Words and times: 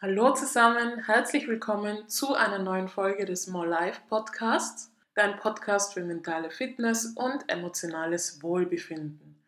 Hallo 0.00 0.32
zusammen, 0.32 1.06
herzlich 1.06 1.48
willkommen 1.48 2.08
zu 2.08 2.36
einer 2.36 2.60
neuen 2.60 2.86
Folge 2.86 3.24
des 3.24 3.48
More 3.48 3.66
Life 3.66 4.00
Podcasts, 4.08 4.92
dein 5.16 5.36
Podcast 5.40 5.94
für 5.94 6.04
mentale 6.04 6.52
Fitness 6.52 7.14
und 7.16 7.42
emotionales 7.48 8.40
Wohlbefinden. 8.40 9.42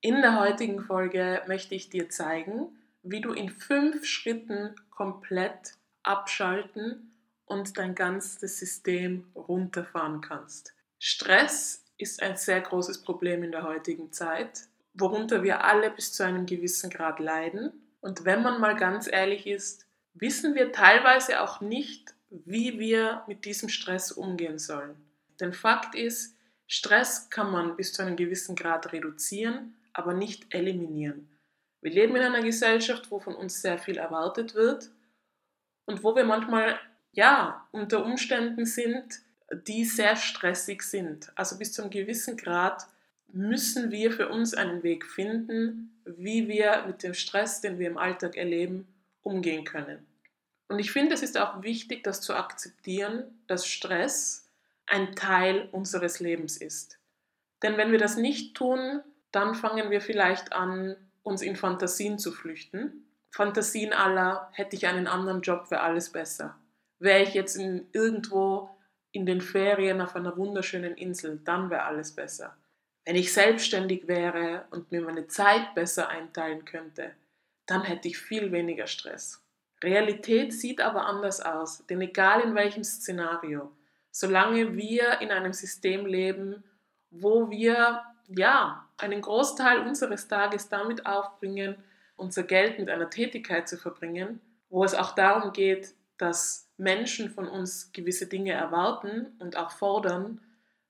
In 0.00 0.20
der 0.20 0.40
heutigen 0.40 0.80
Folge 0.80 1.42
möchte 1.46 1.76
ich 1.76 1.90
dir 1.90 2.08
zeigen, 2.10 2.76
wie 3.04 3.20
du 3.20 3.32
in 3.32 3.50
fünf 3.50 4.04
Schritten 4.04 4.74
komplett 4.90 5.74
abschalten 6.02 7.12
und 7.44 7.78
dein 7.78 7.94
ganzes 7.94 8.58
System 8.58 9.28
runterfahren 9.36 10.20
kannst. 10.20 10.74
Stress 10.98 11.84
ist 11.98 12.20
ein 12.20 12.36
sehr 12.36 12.60
großes 12.60 13.02
Problem 13.02 13.44
in 13.44 13.52
der 13.52 13.62
heutigen 13.62 14.10
Zeit, 14.10 14.62
worunter 14.92 15.44
wir 15.44 15.62
alle 15.62 15.92
bis 15.92 16.12
zu 16.12 16.24
einem 16.24 16.46
gewissen 16.46 16.90
Grad 16.90 17.20
leiden. 17.20 17.72
Und 18.00 18.26
wenn 18.26 18.42
man 18.42 18.60
mal 18.60 18.76
ganz 18.76 19.06
ehrlich 19.06 19.46
ist, 19.46 19.83
wissen 20.14 20.54
wir 20.54 20.72
teilweise 20.72 21.40
auch 21.40 21.60
nicht, 21.60 22.14
wie 22.30 22.78
wir 22.78 23.22
mit 23.26 23.44
diesem 23.44 23.68
Stress 23.68 24.12
umgehen 24.12 24.58
sollen. 24.58 24.96
Denn 25.40 25.52
Fakt 25.52 25.94
ist, 25.94 26.36
Stress 26.66 27.28
kann 27.30 27.50
man 27.50 27.76
bis 27.76 27.92
zu 27.92 28.02
einem 28.02 28.16
gewissen 28.16 28.56
Grad 28.56 28.92
reduzieren, 28.92 29.74
aber 29.92 30.14
nicht 30.14 30.52
eliminieren. 30.54 31.28
Wir 31.80 31.92
leben 31.92 32.16
in 32.16 32.22
einer 32.22 32.42
Gesellschaft, 32.42 33.10
wo 33.10 33.20
von 33.20 33.34
uns 33.34 33.60
sehr 33.60 33.78
viel 33.78 33.98
erwartet 33.98 34.54
wird 34.54 34.90
und 35.84 36.02
wo 36.02 36.16
wir 36.16 36.24
manchmal 36.24 36.78
ja 37.12 37.68
unter 37.72 38.04
Umständen 38.04 38.64
sind, 38.64 39.20
die 39.66 39.84
sehr 39.84 40.16
stressig 40.16 40.82
sind. 40.82 41.30
Also 41.36 41.58
bis 41.58 41.72
zu 41.72 41.82
einem 41.82 41.90
gewissen 41.90 42.36
Grad 42.36 42.86
müssen 43.28 43.90
wir 43.90 44.12
für 44.12 44.28
uns 44.28 44.54
einen 44.54 44.82
Weg 44.82 45.04
finden, 45.04 46.00
wie 46.04 46.48
wir 46.48 46.84
mit 46.86 47.02
dem 47.02 47.14
Stress, 47.14 47.60
den 47.60 47.78
wir 47.78 47.88
im 47.88 47.98
Alltag 47.98 48.36
erleben, 48.36 48.86
umgehen 49.24 49.64
können. 49.64 50.06
Und 50.68 50.78
ich 50.78 50.92
finde, 50.92 51.14
es 51.14 51.22
ist 51.22 51.36
auch 51.38 51.62
wichtig, 51.62 52.04
das 52.04 52.20
zu 52.20 52.34
akzeptieren, 52.34 53.24
dass 53.46 53.66
Stress 53.66 54.48
ein 54.86 55.14
Teil 55.14 55.68
unseres 55.72 56.20
Lebens 56.20 56.56
ist. 56.56 56.98
Denn 57.62 57.76
wenn 57.76 57.92
wir 57.92 57.98
das 57.98 58.16
nicht 58.16 58.56
tun, 58.56 59.02
dann 59.32 59.54
fangen 59.54 59.90
wir 59.90 60.00
vielleicht 60.00 60.52
an, 60.52 60.96
uns 61.22 61.42
in 61.42 61.56
Fantasien 61.56 62.18
zu 62.18 62.32
flüchten. 62.32 63.06
Fantasien 63.30 63.92
aller, 63.92 64.48
hätte 64.52 64.76
ich 64.76 64.86
einen 64.86 65.06
anderen 65.06 65.40
Job, 65.40 65.70
wäre 65.70 65.80
alles 65.80 66.10
besser. 66.10 66.56
Wäre 66.98 67.22
ich 67.22 67.34
jetzt 67.34 67.56
in, 67.56 67.86
irgendwo 67.92 68.70
in 69.10 69.26
den 69.26 69.40
Ferien 69.40 70.00
auf 70.00 70.14
einer 70.16 70.36
wunderschönen 70.36 70.96
Insel, 70.96 71.40
dann 71.44 71.70
wäre 71.70 71.84
alles 71.84 72.12
besser. 72.12 72.56
Wenn 73.04 73.16
ich 73.16 73.32
selbstständig 73.32 74.08
wäre 74.08 74.64
und 74.70 74.90
mir 74.92 75.02
meine 75.02 75.26
Zeit 75.28 75.74
besser 75.74 76.08
einteilen 76.08 76.64
könnte, 76.64 77.12
dann 77.66 77.82
hätte 77.82 78.08
ich 78.08 78.18
viel 78.18 78.52
weniger 78.52 78.86
Stress. 78.86 79.42
Realität 79.82 80.52
sieht 80.52 80.80
aber 80.80 81.06
anders 81.06 81.40
aus, 81.40 81.86
denn 81.86 82.00
egal 82.00 82.40
in 82.40 82.54
welchem 82.54 82.84
Szenario, 82.84 83.70
solange 84.10 84.76
wir 84.76 85.20
in 85.20 85.30
einem 85.30 85.52
System 85.52 86.06
leben, 86.06 86.64
wo 87.10 87.50
wir 87.50 88.02
ja 88.28 88.88
einen 88.96 89.20
Großteil 89.20 89.80
unseres 89.80 90.28
Tages 90.28 90.68
damit 90.68 91.06
aufbringen, 91.06 91.76
unser 92.16 92.44
Geld 92.44 92.78
mit 92.78 92.88
einer 92.88 93.10
Tätigkeit 93.10 93.68
zu 93.68 93.76
verbringen, 93.76 94.40
wo 94.70 94.84
es 94.84 94.94
auch 94.94 95.14
darum 95.14 95.52
geht, 95.52 95.94
dass 96.16 96.70
Menschen 96.76 97.30
von 97.30 97.48
uns 97.48 97.92
gewisse 97.92 98.26
Dinge 98.26 98.52
erwarten 98.52 99.36
und 99.38 99.56
auch 99.56 99.70
fordern, 99.70 100.40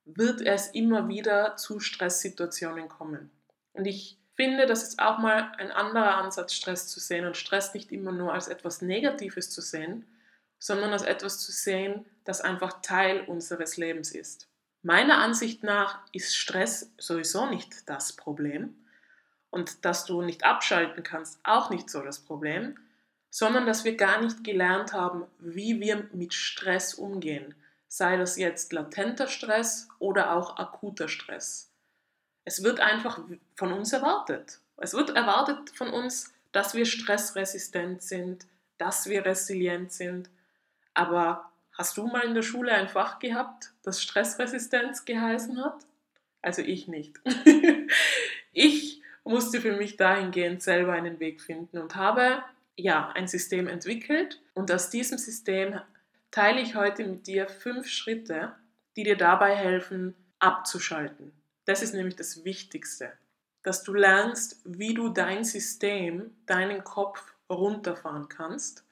wird 0.05 0.41
es 0.41 0.67
immer 0.67 1.07
wieder 1.07 1.57
zu 1.57 1.79
Stresssituationen 1.79 2.89
kommen. 2.89 3.31
Und 3.73 3.85
ich 3.85 4.19
finde, 4.35 4.65
das 4.65 4.83
ist 4.83 4.99
auch 4.99 5.17
mal 5.17 5.51
ein 5.57 5.71
anderer 5.71 6.15
Ansatz, 6.17 6.53
Stress 6.53 6.87
zu 6.87 6.99
sehen 6.99 7.25
und 7.25 7.37
Stress 7.37 7.73
nicht 7.73 7.91
immer 7.91 8.11
nur 8.11 8.33
als 8.33 8.47
etwas 8.47 8.81
Negatives 8.81 9.49
zu 9.49 9.61
sehen, 9.61 10.05
sondern 10.59 10.91
als 10.91 11.03
etwas 11.03 11.39
zu 11.39 11.51
sehen, 11.51 12.05
das 12.23 12.41
einfach 12.41 12.81
Teil 12.81 13.21
unseres 13.21 13.77
Lebens 13.77 14.11
ist. 14.11 14.47
Meiner 14.81 15.17
Ansicht 15.17 15.63
nach 15.63 15.99
ist 16.11 16.35
Stress 16.35 16.91
sowieso 16.97 17.47
nicht 17.47 17.89
das 17.89 18.13
Problem 18.13 18.75
und 19.49 19.83
dass 19.85 20.05
du 20.05 20.21
nicht 20.21 20.43
abschalten 20.43 21.01
kannst, 21.03 21.39
auch 21.43 21.69
nicht 21.69 21.89
so 21.89 22.01
das 22.01 22.19
Problem, 22.19 22.77
sondern 23.29 23.65
dass 23.65 23.83
wir 23.83 23.97
gar 23.97 24.21
nicht 24.21 24.43
gelernt 24.43 24.93
haben, 24.93 25.25
wie 25.39 25.79
wir 25.79 26.07
mit 26.13 26.33
Stress 26.33 26.93
umgehen, 26.93 27.55
sei 27.87 28.17
das 28.17 28.37
jetzt 28.37 28.73
latenter 28.73 29.27
Stress 29.27 29.87
oder 29.99 30.35
auch 30.35 30.57
akuter 30.57 31.07
Stress. 31.07 31.74
Es 32.45 32.63
wird 32.63 32.79
einfach 32.79 33.19
von 33.55 33.73
uns 33.73 33.91
erwartet. 33.91 34.59
Es 34.77 34.93
wird 34.93 35.09
erwartet 35.09 35.71
von 35.71 35.89
uns, 35.89 36.33
dass 36.51 36.75
wir 36.75 36.85
stressresistent 36.85 38.03
sind, 38.03 38.45
dass 38.77 39.09
wir 39.09 39.25
resilient 39.25 39.91
sind. 39.91 40.29
Aber 40.93 41.51
hast 41.73 41.97
du 41.97 42.07
mal 42.07 42.23
in 42.23 42.35
der 42.35 42.43
Schule 42.43 42.71
ein 42.71 42.87
Fach 42.87 43.19
gehabt, 43.19 43.73
das 43.83 44.01
Stressresistenz 44.01 45.05
geheißen 45.05 45.63
hat? 45.63 45.85
Also 46.41 46.61
ich 46.61 46.87
nicht. 46.87 47.19
ich 48.53 49.01
musste 49.23 49.59
für 49.59 49.75
mich 49.75 49.97
dahingehend 49.97 50.61
selber 50.61 50.93
einen 50.93 51.19
Weg 51.19 51.41
finden 51.41 51.79
und 51.79 51.95
habe 51.95 52.43
ja 52.77 53.09
ein 53.15 53.27
System 53.27 53.67
entwickelt 53.67 54.39
und 54.53 54.71
aus 54.71 54.91
diesem 54.91 55.17
System 55.17 55.79
teile 56.29 56.61
ich 56.61 56.75
heute 56.75 57.05
mit 57.05 57.25
dir 57.25 57.47
fünf 57.47 57.87
Schritte, 57.87 58.53
die 58.95 59.03
dir 59.03 59.17
dabei 59.17 59.55
helfen, 59.55 60.15
abzuschalten. 60.39 61.31
Das 61.65 61.81
ist 61.81 61.93
nämlich 61.93 62.15
das 62.15 62.45
Wichtigste, 62.45 63.11
dass 63.63 63.83
du 63.83 63.93
lernst, 63.93 64.61
wie 64.63 64.93
du 64.93 65.09
dein 65.09 65.43
System, 65.43 66.35
deinen 66.45 66.83
Kopf 66.83 67.33
runterfahren 67.49 68.29
kannst. 68.29 68.83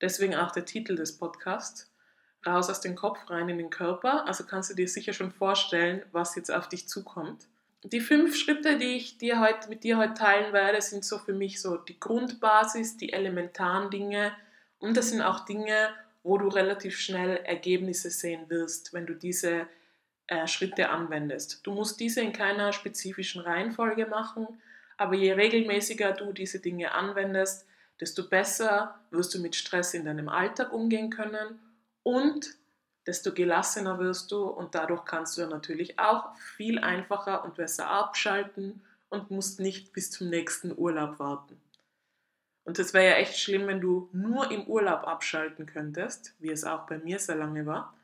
Deswegen 0.00 0.34
auch 0.34 0.52
der 0.52 0.64
Titel 0.64 0.96
des 0.96 1.16
Podcasts, 1.16 1.90
raus 2.46 2.70
aus 2.70 2.80
dem 2.80 2.94
Kopf, 2.94 3.18
rein 3.28 3.48
in 3.48 3.58
den 3.58 3.70
Körper. 3.70 4.26
Also 4.26 4.44
kannst 4.44 4.70
du 4.70 4.74
dir 4.74 4.88
sicher 4.88 5.12
schon 5.12 5.32
vorstellen, 5.32 6.02
was 6.12 6.36
jetzt 6.36 6.52
auf 6.52 6.68
dich 6.68 6.88
zukommt. 6.88 7.46
Die 7.82 8.00
fünf 8.00 8.36
Schritte, 8.36 8.78
die 8.78 8.96
ich 8.96 9.16
dir 9.16 9.40
heute, 9.40 9.68
mit 9.70 9.84
dir 9.84 9.96
heute 9.96 10.14
teilen 10.14 10.52
werde, 10.52 10.82
sind 10.82 11.04
so 11.04 11.18
für 11.18 11.32
mich 11.32 11.62
so 11.62 11.76
die 11.78 11.98
Grundbasis, 11.98 12.98
die 12.98 13.12
elementaren 13.12 13.90
Dinge 13.90 14.32
und 14.80 14.96
das 14.96 15.10
sind 15.10 15.22
auch 15.22 15.44
Dinge, 15.44 15.90
wo 16.22 16.36
du 16.36 16.48
relativ 16.48 16.98
schnell 16.98 17.36
Ergebnisse 17.38 18.10
sehen 18.10 18.50
wirst, 18.50 18.92
wenn 18.92 19.06
du 19.06 19.14
diese 19.14 19.66
äh, 20.30 20.46
Schritte 20.46 20.90
anwendest. 20.90 21.66
Du 21.66 21.72
musst 21.72 21.98
diese 21.98 22.20
in 22.20 22.32
keiner 22.32 22.72
spezifischen 22.72 23.42
Reihenfolge 23.42 24.06
machen, 24.06 24.46
aber 24.96 25.14
je 25.14 25.32
regelmäßiger 25.32 26.12
du 26.12 26.32
diese 26.32 26.60
Dinge 26.60 26.92
anwendest, 26.92 27.66
desto 28.00 28.28
besser 28.28 28.94
wirst 29.10 29.34
du 29.34 29.40
mit 29.40 29.56
Stress 29.56 29.92
in 29.92 30.04
deinem 30.04 30.28
Alltag 30.28 30.72
umgehen 30.72 31.10
können 31.10 31.58
und 32.04 32.54
desto 33.08 33.32
gelassener 33.34 33.98
wirst 33.98 34.30
du 34.30 34.44
und 34.44 34.76
dadurch 34.76 35.04
kannst 35.04 35.36
du 35.36 35.44
natürlich 35.46 35.98
auch 35.98 36.36
viel 36.36 36.78
einfacher 36.78 37.44
und 37.44 37.56
besser 37.56 37.88
abschalten 37.88 38.82
und 39.08 39.32
musst 39.32 39.58
nicht 39.58 39.92
bis 39.92 40.12
zum 40.12 40.28
nächsten 40.28 40.72
Urlaub 40.78 41.18
warten. 41.18 41.60
Und 42.62 42.78
es 42.78 42.94
wäre 42.94 43.06
ja 43.06 43.16
echt 43.16 43.36
schlimm, 43.36 43.66
wenn 43.66 43.80
du 43.80 44.08
nur 44.12 44.48
im 44.52 44.62
Urlaub 44.68 45.08
abschalten 45.08 45.66
könntest, 45.66 46.34
wie 46.38 46.50
es 46.50 46.62
auch 46.62 46.86
bei 46.86 46.98
mir 46.98 47.18
sehr 47.18 47.34
lange 47.34 47.66
war. 47.66 47.94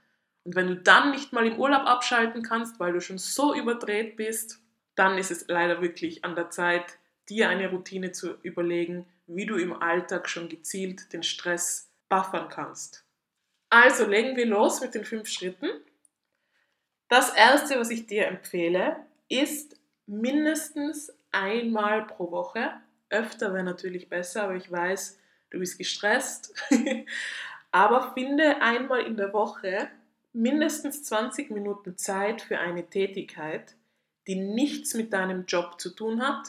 Und 0.46 0.54
wenn 0.54 0.68
du 0.68 0.76
dann 0.76 1.10
nicht 1.10 1.32
mal 1.32 1.44
im 1.44 1.58
Urlaub 1.58 1.86
abschalten 1.86 2.44
kannst, 2.44 2.78
weil 2.78 2.92
du 2.92 3.00
schon 3.00 3.18
so 3.18 3.52
überdreht 3.52 4.14
bist, 4.14 4.60
dann 4.94 5.18
ist 5.18 5.32
es 5.32 5.48
leider 5.48 5.82
wirklich 5.82 6.24
an 6.24 6.36
der 6.36 6.50
Zeit, 6.50 6.98
dir 7.28 7.48
eine 7.48 7.68
Routine 7.68 8.12
zu 8.12 8.36
überlegen, 8.42 9.06
wie 9.26 9.44
du 9.44 9.56
im 9.56 9.72
Alltag 9.72 10.28
schon 10.28 10.48
gezielt 10.48 11.12
den 11.12 11.24
Stress 11.24 11.90
buffern 12.08 12.48
kannst. 12.48 13.04
Also 13.70 14.06
legen 14.06 14.36
wir 14.36 14.46
los 14.46 14.80
mit 14.80 14.94
den 14.94 15.04
fünf 15.04 15.28
Schritten. 15.28 15.68
Das 17.08 17.34
erste, 17.34 17.80
was 17.80 17.90
ich 17.90 18.06
dir 18.06 18.28
empfehle, 18.28 19.04
ist 19.28 19.80
mindestens 20.06 21.12
einmal 21.32 22.06
pro 22.06 22.30
Woche. 22.30 22.70
Öfter 23.10 23.52
wäre 23.52 23.64
natürlich 23.64 24.08
besser, 24.08 24.44
aber 24.44 24.54
ich 24.54 24.70
weiß, 24.70 25.18
du 25.50 25.58
bist 25.58 25.76
gestresst. 25.76 26.54
aber 27.72 28.12
finde 28.14 28.62
einmal 28.62 29.00
in 29.00 29.16
der 29.16 29.32
Woche 29.32 29.90
mindestens 30.36 31.02
20 31.04 31.50
Minuten 31.50 31.96
Zeit 31.96 32.42
für 32.42 32.58
eine 32.58 32.88
Tätigkeit, 32.88 33.74
die 34.26 34.36
nichts 34.36 34.94
mit 34.94 35.12
deinem 35.12 35.46
Job 35.46 35.80
zu 35.80 35.90
tun 35.90 36.20
hat, 36.20 36.48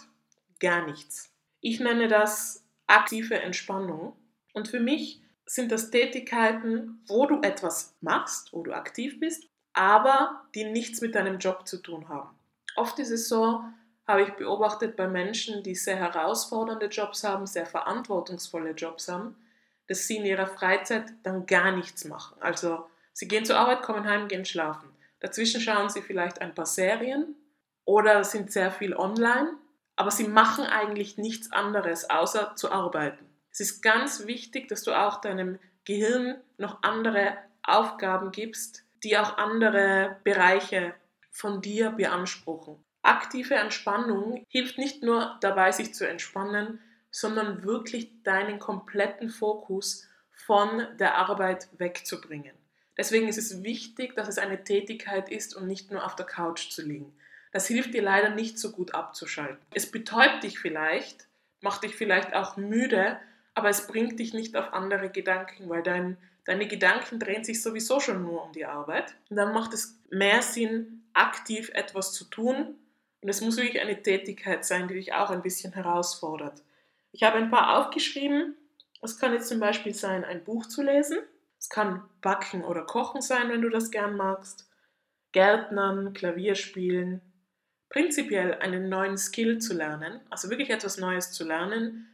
gar 0.59 0.85
nichts. 0.85 1.31
Ich 1.61 1.79
nenne 1.79 2.09
das 2.09 2.65
aktive 2.85 3.39
Entspannung 3.39 4.13
und 4.53 4.67
für 4.67 4.81
mich 4.81 5.21
sind 5.45 5.71
das 5.71 5.89
Tätigkeiten, 5.89 7.01
wo 7.07 7.25
du 7.25 7.41
etwas 7.41 7.95
machst, 8.01 8.51
wo 8.51 8.61
du 8.61 8.73
aktiv 8.73 9.19
bist, 9.21 9.47
aber 9.71 10.43
die 10.53 10.65
nichts 10.65 10.99
mit 10.99 11.15
deinem 11.15 11.39
Job 11.39 11.65
zu 11.65 11.77
tun 11.77 12.09
haben. 12.09 12.37
Oft 12.75 12.99
ist 12.99 13.11
es 13.11 13.29
so, 13.29 13.63
habe 14.05 14.23
ich 14.23 14.33
beobachtet 14.33 14.97
bei 14.97 15.07
Menschen, 15.07 15.63
die 15.63 15.75
sehr 15.75 15.95
herausfordernde 15.95 16.87
Jobs 16.87 17.23
haben, 17.23 17.45
sehr 17.45 17.65
verantwortungsvolle 17.65 18.71
Jobs 18.71 19.07
haben, 19.07 19.37
dass 19.87 20.07
sie 20.07 20.17
in 20.17 20.25
ihrer 20.25 20.47
Freizeit 20.47 21.13
dann 21.23 21.45
gar 21.45 21.71
nichts 21.71 22.03
machen. 22.03 22.35
Also 22.41 22.85
Sie 23.17 23.27
gehen 23.27 23.45
zur 23.45 23.57
Arbeit, 23.57 23.81
kommen 23.81 24.07
heim, 24.07 24.27
gehen 24.27 24.45
schlafen. 24.45 24.89
Dazwischen 25.21 25.59
schauen 25.59 25.89
Sie 25.89 26.03
vielleicht 26.03 26.39
ein 26.39 26.53
paar 26.53 26.67
Serien 26.67 27.35
oder 27.83 28.23
sind 28.23 28.51
sehr 28.51 28.69
viel 28.69 28.95
online, 28.95 29.57
aber 29.95 30.11
Sie 30.11 30.27
machen 30.27 30.65
eigentlich 30.65 31.17
nichts 31.17 31.51
anderes, 31.51 32.11
außer 32.11 32.55
zu 32.55 32.71
arbeiten. 32.71 33.25
Es 33.49 33.59
ist 33.59 33.81
ganz 33.81 34.27
wichtig, 34.27 34.67
dass 34.67 34.83
du 34.83 34.93
auch 34.93 35.19
deinem 35.19 35.57
Gehirn 35.83 36.35
noch 36.59 36.83
andere 36.83 37.35
Aufgaben 37.63 38.31
gibst, 38.31 38.83
die 39.03 39.17
auch 39.17 39.39
andere 39.39 40.17
Bereiche 40.23 40.93
von 41.31 41.59
dir 41.59 41.89
beanspruchen. 41.89 42.77
Aktive 43.01 43.55
Entspannung 43.55 44.45
hilft 44.47 44.77
nicht 44.77 45.01
nur 45.01 45.37
dabei, 45.41 45.71
sich 45.71 45.95
zu 45.95 46.07
entspannen, 46.07 46.79
sondern 47.09 47.63
wirklich 47.63 48.21
deinen 48.21 48.59
kompletten 48.59 49.31
Fokus 49.31 50.07
von 50.45 50.85
der 50.99 51.15
Arbeit 51.17 51.67
wegzubringen. 51.79 52.56
Deswegen 52.97 53.27
ist 53.27 53.37
es 53.37 53.63
wichtig, 53.63 54.15
dass 54.15 54.27
es 54.27 54.39
eine 54.39 54.63
Tätigkeit 54.63 55.29
ist 55.29 55.55
und 55.55 55.67
nicht 55.67 55.91
nur 55.91 56.03
auf 56.03 56.15
der 56.15 56.25
Couch 56.25 56.69
zu 56.71 56.81
liegen. 56.81 57.13
Das 57.51 57.67
hilft 57.67 57.93
dir 57.93 58.01
leider 58.01 58.29
nicht 58.29 58.57
so 58.59 58.71
gut 58.71 58.93
abzuschalten. 58.93 59.57
Es 59.73 59.89
betäubt 59.89 60.43
dich 60.43 60.59
vielleicht, 60.59 61.27
macht 61.61 61.83
dich 61.83 61.95
vielleicht 61.95 62.33
auch 62.33 62.57
müde, 62.57 63.19
aber 63.53 63.69
es 63.69 63.87
bringt 63.87 64.19
dich 64.19 64.33
nicht 64.33 64.55
auf 64.55 64.73
andere 64.73 65.09
Gedanken, 65.09 65.69
weil 65.69 65.83
dein, 65.83 66.17
deine 66.45 66.67
Gedanken 66.67 67.19
drehen 67.19 67.43
sich 67.43 67.61
sowieso 67.61 67.99
schon 67.99 68.23
nur 68.23 68.43
um 68.43 68.51
die 68.51 68.65
Arbeit. 68.65 69.15
Und 69.29 69.37
dann 69.37 69.53
macht 69.53 69.73
es 69.73 69.99
mehr 70.09 70.41
Sinn, 70.41 71.03
aktiv 71.13 71.71
etwas 71.73 72.13
zu 72.13 72.25
tun. 72.25 72.75
Und 73.21 73.29
es 73.29 73.41
muss 73.41 73.57
wirklich 73.57 73.81
eine 73.81 74.01
Tätigkeit 74.01 74.65
sein, 74.65 74.87
die 74.87 74.93
dich 74.93 75.13
auch 75.13 75.29
ein 75.29 75.41
bisschen 75.41 75.73
herausfordert. 75.73 76.63
Ich 77.11 77.23
habe 77.23 77.37
ein 77.37 77.49
paar 77.49 77.77
aufgeschrieben. 77.77 78.55
Es 79.01 79.19
kann 79.19 79.33
jetzt 79.33 79.47
zum 79.47 79.59
Beispiel 79.59 79.93
sein, 79.93 80.23
ein 80.23 80.43
Buch 80.43 80.67
zu 80.67 80.83
lesen. 80.83 81.17
Es 81.67 81.71
kann 81.71 82.09
Backen 82.21 82.63
oder 82.63 82.83
Kochen 82.83 83.21
sein, 83.21 83.49
wenn 83.49 83.61
du 83.61 83.67
das 83.67 83.91
gern 83.91 84.15
magst. 84.15 84.69
Gärtnern, 85.33 86.13
Klavier 86.13 86.55
spielen. 86.55 87.21
Prinzipiell 87.89 88.53
einen 88.59 88.87
neuen 88.87 89.17
Skill 89.17 89.59
zu 89.59 89.73
lernen, 89.73 90.21
also 90.29 90.49
wirklich 90.49 90.69
etwas 90.69 90.97
Neues 90.97 91.33
zu 91.33 91.43
lernen. 91.43 92.07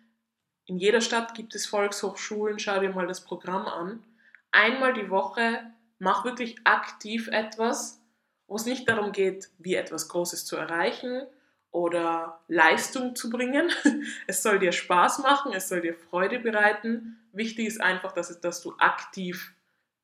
In 0.66 0.80
jeder 0.80 1.02
Stadt 1.02 1.36
gibt 1.36 1.54
es 1.54 1.68
Volkshochschulen, 1.68 2.58
schau 2.58 2.80
dir 2.80 2.90
mal 2.90 3.06
das 3.06 3.24
Programm 3.24 3.68
an. 3.68 4.04
Einmal 4.52 4.94
die 4.94 5.12
Woche 5.12 5.62
mach 6.00 6.26
wirklich 6.26 6.56
aktiv 6.64 7.28
etwas, 7.28 8.02
wo 8.48 8.56
es 8.56 8.66
nicht 8.66 8.90
darum 8.90 9.12
geht, 9.12 9.52
wie 9.60 9.76
etwas 9.76 10.10
Großes 10.10 10.48
zu 10.48 10.56
erreichen 10.56 11.28
oder 11.74 12.40
Leistung 12.48 13.16
zu 13.16 13.30
bringen. 13.30 13.70
Es 14.28 14.42
soll 14.42 14.60
dir 14.60 14.72
Spaß 14.72 15.20
machen, 15.20 15.52
es 15.54 15.68
soll 15.68 15.81
dir 15.81 15.96
Freude 15.96 16.40
bereiten. 16.40 17.20
Wichtig 17.34 17.68
ist 17.68 17.81
einfach, 17.81 18.14
dass, 18.14 18.40
dass 18.40 18.62
du 18.62 18.74
aktiv 18.78 19.54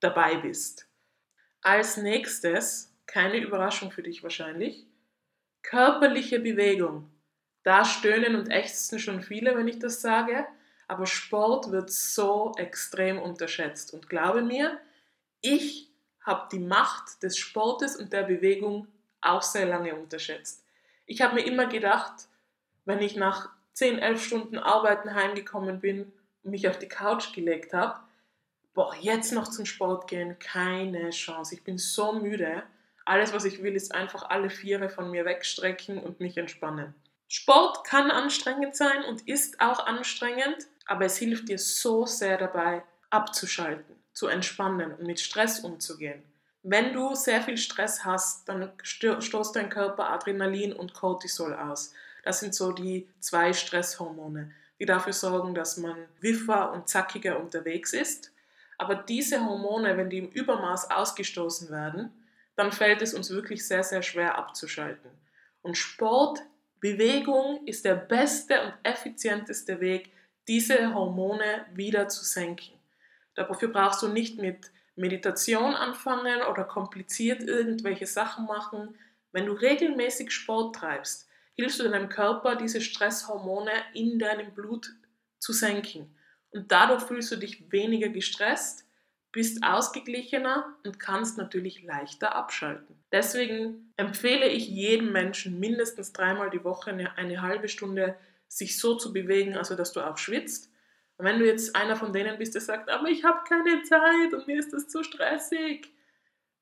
dabei 0.02 0.36
bist. 0.38 0.88
Als 1.62 1.96
nächstes, 1.96 2.94
keine 3.06 3.38
Überraschung 3.38 3.92
für 3.92 4.04
dich 4.04 4.24
wahrscheinlich, 4.24 4.88
körperliche 5.62 6.40
Bewegung. 6.40 7.10
Da 7.64 7.86
stöhnen 7.86 8.36
und 8.36 8.50
ächzen 8.50 9.00
schon 9.00 9.22
viele, 9.22 9.56
wenn 9.56 9.68
ich 9.68 9.80
das 9.80 10.02
sage, 10.02 10.46
aber 10.88 11.06
Sport 11.06 11.72
wird 11.72 11.92
so 11.92 12.54
extrem 12.58 13.20
unterschätzt. 13.20 13.94
Und 13.94 14.10
glaube 14.10 14.42
mir, 14.42 14.80
ich 15.42 15.92
habe 16.22 16.48
die 16.52 16.60
Macht 16.60 17.22
des 17.22 17.38
Sportes 17.38 17.96
und 17.96 18.12
der 18.12 18.24
Bewegung 18.24 18.88
auch 19.22 19.44
sehr 19.44 19.68
lange 19.68 19.94
unterschätzt. 19.96 20.64
Ich 21.10 21.24
habe 21.24 21.34
mir 21.34 21.42
immer 21.42 21.66
gedacht, 21.66 22.28
wenn 22.86 23.02
ich 23.02 23.16
nach 23.16 23.50
10, 23.74 23.98
11 23.98 24.24
Stunden 24.24 24.60
Arbeiten 24.60 25.16
heimgekommen 25.16 25.80
bin 25.80 26.14
und 26.44 26.52
mich 26.52 26.70
auf 26.70 26.78
die 26.78 26.88
Couch 26.88 27.34
gelegt 27.34 27.74
habe, 27.74 28.00
boah, 28.76 28.96
jetzt 29.02 29.32
noch 29.32 29.48
zum 29.48 29.66
Sport 29.66 30.08
gehen, 30.08 30.38
keine 30.38 31.10
Chance. 31.10 31.56
Ich 31.56 31.64
bin 31.64 31.80
so 31.80 32.14
müde. 32.14 32.62
Alles, 33.06 33.34
was 33.34 33.46
ich 33.46 33.64
will, 33.64 33.76
ist 33.76 33.96
einfach 33.96 34.30
alle 34.30 34.52
Viere 34.52 34.88
von 34.88 35.10
mir 35.10 35.26
wegstrecken 35.26 35.98
und 35.98 36.20
mich 36.20 36.38
entspannen. 36.38 36.94
Sport 37.28 37.84
kann 37.86 38.12
anstrengend 38.12 38.76
sein 38.76 39.04
und 39.06 39.28
ist 39.28 39.62
auch 39.62 39.88
anstrengend, 39.88 40.68
aber 40.86 41.06
es 41.06 41.18
hilft 41.18 41.50
dir 41.50 41.58
so 41.58 42.06
sehr 42.06 42.38
dabei, 42.38 42.84
abzuschalten, 43.10 43.96
zu 44.14 44.28
entspannen 44.28 44.94
und 44.94 45.08
mit 45.08 45.20
Stress 45.20 45.62
umzugehen. 45.62 46.22
Wenn 46.64 46.94
du 46.94 47.16
sehr 47.16 47.42
viel 47.42 47.58
Stress 47.58 48.04
hast, 48.04 48.50
dann 48.50 48.72
stoßt 48.84 49.56
dein 49.56 49.70
Körper 49.70 50.10
Adrenalin 50.10 50.74
und 50.74 50.94
Cortisol 50.94 51.54
aus. 51.54 51.94
Das 52.24 52.42
sind 52.42 52.54
so 52.54 52.74
die 52.74 53.08
zwei 53.20 53.54
Stresshormone, 53.54 54.52
die 54.78 54.86
dafür 54.86 55.14
sorgen, 55.14 55.56
dass 55.56 55.78
man 55.78 55.96
wiffer 56.20 56.74
und 56.74 56.90
zackiger 56.90 57.40
unterwegs 57.40 57.94
ist. 57.94 58.32
Aber 58.78 58.96
diese 58.96 59.46
Hormone, 59.46 59.98
wenn 59.98 60.10
die 60.10 60.20
im 60.20 60.30
Übermaß 60.30 60.92
ausgestoßen 60.92 61.70
werden, 61.70 62.12
dann 62.56 62.72
fällt 62.74 63.02
es 63.02 63.14
uns 63.14 63.30
wirklich 63.30 63.66
sehr, 63.66 63.84
sehr 63.84 64.02
schwer 64.02 64.38
abzuschalten. 64.38 65.10
Und 65.62 65.78
Sport, 65.78 66.40
Bewegung 66.82 67.66
ist 67.66 67.86
der 67.86 67.96
beste 67.96 68.62
und 68.62 68.74
effizienteste 68.84 69.80
Weg, 69.80 70.12
diese 70.48 70.94
Hormone 70.94 71.66
wieder 71.74 72.10
zu 72.10 72.24
senken. 72.26 72.74
Dafür 73.36 73.70
brauchst 73.70 74.02
du 74.02 74.08
nicht 74.10 74.38
mit 74.40 74.72
Meditation 75.00 75.74
anfangen 75.74 76.42
oder 76.42 76.66
kompliziert 76.66 77.42
irgendwelche 77.42 78.06
Sachen 78.06 78.46
machen. 78.46 78.98
Wenn 79.32 79.46
du 79.46 79.54
regelmäßig 79.54 80.32
Sport 80.32 80.76
treibst, 80.76 81.28
hilfst 81.56 81.80
du 81.80 81.84
deinem 81.84 82.10
Körper, 82.10 82.56
diese 82.56 82.82
Stresshormone 82.82 83.72
in 83.94 84.20
deinem 84.20 84.54
Blut 84.54 84.94
zu 85.40 85.54
senken. 85.54 86.16
Und 86.52 86.72
dadurch 86.72 87.04
fühlst 87.04 87.32
du 87.32 87.38
dich 87.38 87.72
weniger 87.72 88.10
gestresst, 88.10 88.86
bist 89.32 89.64
ausgeglichener 89.64 90.76
und 90.84 91.00
kannst 91.00 91.38
natürlich 91.38 91.84
leichter 91.84 92.36
abschalten. 92.36 93.02
Deswegen 93.12 93.94
empfehle 93.96 94.48
ich 94.48 94.68
jedem 94.68 95.12
Menschen 95.12 95.60
mindestens 95.60 96.12
dreimal 96.12 96.50
die 96.50 96.64
Woche 96.64 96.90
eine, 96.90 97.18
eine 97.18 97.42
halbe 97.42 97.70
Stunde 97.70 98.16
sich 98.48 98.80
so 98.80 98.96
zu 98.96 99.14
bewegen, 99.14 99.56
also 99.56 99.76
dass 99.76 99.94
du 99.94 100.02
auch 100.02 100.18
schwitzt 100.18 100.70
und 101.20 101.26
wenn 101.26 101.38
du 101.38 101.46
jetzt 101.46 101.76
einer 101.76 101.98
von 101.98 102.14
denen 102.14 102.38
bist, 102.38 102.56
der 102.56 102.62
sagt, 102.62 102.90
aber 102.90 103.10
ich 103.10 103.26
habe 103.26 103.44
keine 103.46 103.84
Zeit 103.84 104.34
und 104.34 104.48
mir 104.48 104.58
ist 104.58 104.72
das 104.72 104.88
zu 104.88 105.04
stressig, 105.04 105.92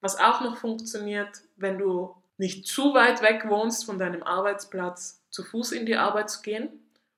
was 0.01 0.19
auch 0.19 0.42
noch 0.42 0.57
funktioniert, 0.57 1.44
wenn 1.57 1.77
du 1.77 2.15
nicht 2.38 2.65
zu 2.65 2.95
weit 2.95 3.21
weg 3.21 3.48
wohnst 3.48 3.86
von 3.86 4.00
deinem 4.00 4.24
Arbeitsplatz, 4.24 5.24
zu 5.30 5.44
Fuß 5.44 5.74
in 5.74 5.86
die 5.86 5.95
Arbeit 5.95 6.31
zu 6.31 6.42
gehen 6.42 6.69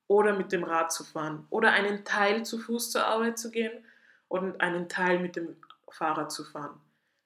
oder 0.07 0.33
mit 0.35 0.51
dem 0.51 0.65
Rad 0.65 0.91
zu 0.91 1.05
fahren 1.05 1.47
oder 1.49 1.71
einen 1.71 2.03
Teil 2.03 2.43
zu 2.43 2.59
Fuß 2.59 2.91
zur 2.91 3.05
Arbeit 3.05 3.39
zu 3.39 3.51
gehen 3.51 3.85
und 4.27 4.59
einen 4.59 4.89
Teil 4.89 5.19
mit 5.19 5.37
dem 5.37 5.55
Fahrrad 5.89 6.33
zu 6.33 6.43
fahren. 6.43 6.81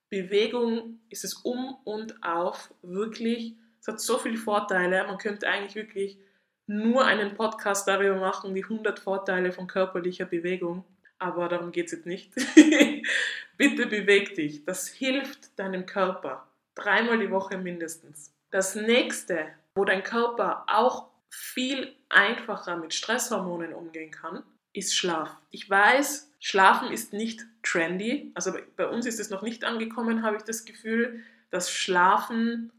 Bewegung 0.09 0.99
ist 1.09 1.23
es 1.23 1.33
um 1.33 1.75
und 1.85 2.23
auf, 2.23 2.71
wirklich, 2.83 3.55
es 3.81 3.87
hat 3.87 3.99
so 3.99 4.19
viele 4.19 4.37
Vorteile, 4.37 5.07
man 5.07 5.17
könnte 5.17 5.47
eigentlich 5.47 5.73
wirklich 5.73 6.19
nur 6.67 7.05
einen 7.05 7.35
Podcast 7.35 7.87
darüber 7.87 8.15
machen, 8.15 8.53
die 8.55 8.63
100 8.63 8.99
Vorteile 8.99 9.51
von 9.51 9.67
körperlicher 9.67 10.25
Bewegung. 10.25 10.83
Aber 11.19 11.47
darum 11.47 11.71
geht 11.71 11.87
es 11.87 11.93
jetzt 11.93 12.05
nicht. 12.05 12.33
Bitte 13.57 13.87
beweg 13.87 14.35
dich. 14.35 14.65
Das 14.65 14.87
hilft 14.87 15.57
deinem 15.57 15.85
Körper. 15.85 16.47
Dreimal 16.75 17.19
die 17.19 17.31
Woche 17.31 17.57
mindestens. 17.57 18.33
Das 18.51 18.75
nächste, 18.75 19.47
wo 19.75 19.85
dein 19.85 20.03
Körper 20.03 20.65
auch 20.67 21.07
viel 21.29 21.95
einfacher 22.09 22.77
mit 22.77 22.93
Stresshormonen 22.93 23.73
umgehen 23.73 24.11
kann, 24.11 24.43
ist 24.73 24.95
Schlaf. 24.95 25.35
Ich 25.51 25.69
weiß, 25.69 26.31
Schlafen 26.39 26.91
ist 26.91 27.13
nicht 27.13 27.45
trendy. 27.61 28.31
Also 28.33 28.53
bei 28.75 28.87
uns 28.87 29.05
ist 29.05 29.19
es 29.19 29.29
noch 29.29 29.41
nicht 29.41 29.63
angekommen, 29.63 30.23
habe 30.23 30.37
ich 30.37 30.43
das 30.43 30.65
Gefühl, 30.65 31.23
dass 31.51 31.71
Schlafen 31.71 32.71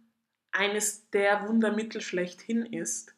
eines 0.53 1.09
der 1.11 1.49
Wundermittel 1.49 2.01
schlechthin 2.01 2.67
ist. 2.67 3.14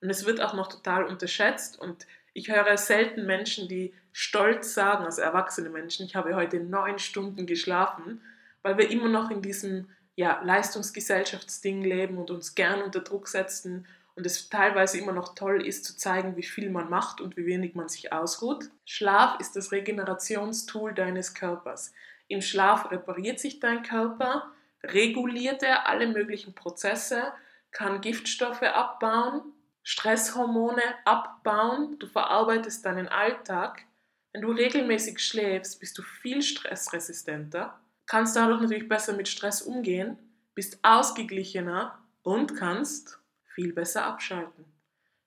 Und 0.00 0.10
es 0.10 0.24
wird 0.24 0.40
auch 0.40 0.54
noch 0.54 0.68
total 0.68 1.04
unterschätzt. 1.04 1.78
Und 1.78 2.06
ich 2.32 2.50
höre 2.50 2.76
selten 2.76 3.26
Menschen, 3.26 3.68
die 3.68 3.92
stolz 4.12 4.74
sagen, 4.74 5.04
also 5.04 5.22
erwachsene 5.22 5.70
Menschen, 5.70 6.06
ich 6.06 6.16
habe 6.16 6.34
heute 6.34 6.60
neun 6.60 6.98
Stunden 6.98 7.46
geschlafen, 7.46 8.20
weil 8.62 8.78
wir 8.78 8.90
immer 8.90 9.08
noch 9.08 9.30
in 9.30 9.42
diesem 9.42 9.88
ja, 10.16 10.40
Leistungsgesellschaftsding 10.42 11.82
leben 11.82 12.18
und 12.18 12.30
uns 12.30 12.54
gern 12.54 12.82
unter 12.82 13.00
Druck 13.00 13.28
setzen 13.28 13.86
und 14.16 14.26
es 14.26 14.50
teilweise 14.50 14.98
immer 14.98 15.12
noch 15.12 15.34
toll 15.34 15.66
ist 15.66 15.84
zu 15.84 15.96
zeigen, 15.96 16.36
wie 16.36 16.42
viel 16.42 16.68
man 16.70 16.90
macht 16.90 17.20
und 17.20 17.36
wie 17.36 17.46
wenig 17.46 17.74
man 17.74 17.88
sich 17.88 18.12
ausruht. 18.12 18.68
Schlaf 18.84 19.40
ist 19.40 19.56
das 19.56 19.72
Regenerationstool 19.72 20.92
deines 20.92 21.34
Körpers. 21.34 21.92
Im 22.28 22.42
Schlaf 22.42 22.90
repariert 22.90 23.40
sich 23.40 23.60
dein 23.60 23.82
Körper, 23.82 24.50
reguliert 24.82 25.62
er 25.62 25.88
alle 25.88 26.06
möglichen 26.06 26.54
Prozesse, 26.54 27.32
kann 27.70 28.00
Giftstoffe 28.00 28.62
abbauen 28.62 29.42
Stresshormone 29.90 30.84
abbauen, 31.04 31.98
du 31.98 32.06
verarbeitest 32.06 32.86
deinen 32.86 33.08
Alltag. 33.08 33.86
Wenn 34.32 34.42
du 34.42 34.52
regelmäßig 34.52 35.18
schläfst, 35.18 35.80
bist 35.80 35.98
du 35.98 36.02
viel 36.02 36.42
stressresistenter, 36.42 37.76
kannst 38.06 38.36
dadurch 38.36 38.60
natürlich 38.60 38.88
besser 38.88 39.14
mit 39.14 39.26
Stress 39.26 39.62
umgehen, 39.62 40.16
bist 40.54 40.78
ausgeglichener 40.82 41.98
und 42.22 42.54
kannst 42.54 43.18
viel 43.52 43.72
besser 43.72 44.04
abschalten. 44.04 44.64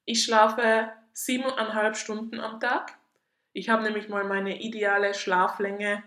Ich 0.06 0.24
schlafe 0.24 0.94
siebeneinhalb 1.12 1.98
Stunden 1.98 2.40
am 2.40 2.62
Tag. 2.62 2.98
Ich 3.52 3.68
habe 3.68 3.84
nämlich 3.84 4.08
mal 4.08 4.24
meine 4.24 4.62
ideale 4.62 5.14
Schlaflänge 5.14 6.04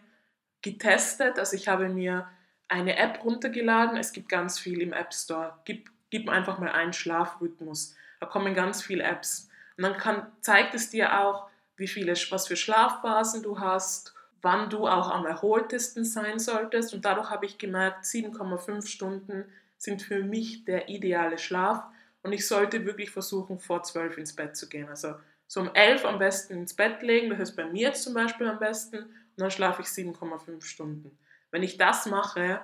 getestet. 0.62 1.38
Also 1.38 1.56
ich 1.56 1.68
habe 1.68 1.90
mir 1.90 2.26
eine 2.68 2.96
App 2.96 3.22
runtergeladen. 3.22 3.98
Es 3.98 4.12
gibt 4.12 4.30
ganz 4.30 4.58
viel 4.58 4.80
im 4.80 4.94
App 4.94 5.12
Store. 5.12 5.58
Gib, 5.66 5.90
gib 6.08 6.30
einfach 6.30 6.58
mal 6.58 6.72
einen 6.72 6.94
Schlafrhythmus. 6.94 7.94
Da 8.20 8.26
kommen 8.26 8.54
ganz 8.54 8.82
viele 8.82 9.04
Apps. 9.04 9.48
Und 9.76 9.84
dann 9.84 9.96
kann, 9.96 10.26
zeigt 10.40 10.74
es 10.74 10.90
dir 10.90 11.20
auch, 11.20 11.48
wie 11.76 11.88
viele, 11.88 12.14
was 12.30 12.48
für 12.48 12.56
Schlafphasen 12.56 13.42
du 13.42 13.60
hast, 13.60 14.14
wann 14.42 14.70
du 14.70 14.86
auch 14.86 15.10
am 15.10 15.26
erholtesten 15.26 16.04
sein 16.04 16.38
solltest. 16.38 16.94
Und 16.94 17.04
dadurch 17.04 17.30
habe 17.30 17.46
ich 17.46 17.58
gemerkt, 17.58 18.04
7,5 18.04 18.86
Stunden 18.86 19.44
sind 19.76 20.02
für 20.02 20.22
mich 20.22 20.64
der 20.64 20.88
ideale 20.88 21.38
Schlaf. 21.38 21.84
Und 22.22 22.32
ich 22.32 22.46
sollte 22.46 22.86
wirklich 22.86 23.10
versuchen, 23.10 23.58
vor 23.58 23.82
12 23.82 24.18
ins 24.18 24.34
Bett 24.34 24.56
zu 24.56 24.68
gehen. 24.68 24.88
Also 24.88 25.14
so 25.46 25.60
um 25.60 25.70
11 25.74 26.04
am 26.04 26.18
besten 26.18 26.54
ins 26.54 26.74
Bett 26.74 27.02
legen, 27.02 27.30
das 27.30 27.50
ist 27.50 27.56
bei 27.56 27.66
mir 27.66 27.92
zum 27.92 28.14
Beispiel 28.14 28.48
am 28.48 28.58
besten. 28.58 28.98
Und 28.98 29.10
dann 29.36 29.50
schlafe 29.50 29.82
ich 29.82 29.88
7,5 29.88 30.64
Stunden. 30.64 31.16
Wenn 31.50 31.62
ich 31.62 31.76
das 31.76 32.06
mache, 32.06 32.60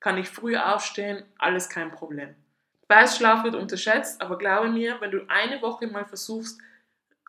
kann 0.00 0.18
ich 0.18 0.28
früh 0.28 0.56
aufstehen, 0.56 1.24
alles 1.38 1.68
kein 1.68 1.90
Problem. 1.90 2.34
Weiß, 2.88 3.18
Schlaf 3.18 3.44
wird 3.44 3.54
unterschätzt, 3.54 4.20
aber 4.22 4.38
glaube 4.38 4.70
mir, 4.70 5.00
wenn 5.00 5.10
du 5.10 5.28
eine 5.28 5.60
Woche 5.60 5.86
mal 5.86 6.06
versuchst, 6.06 6.58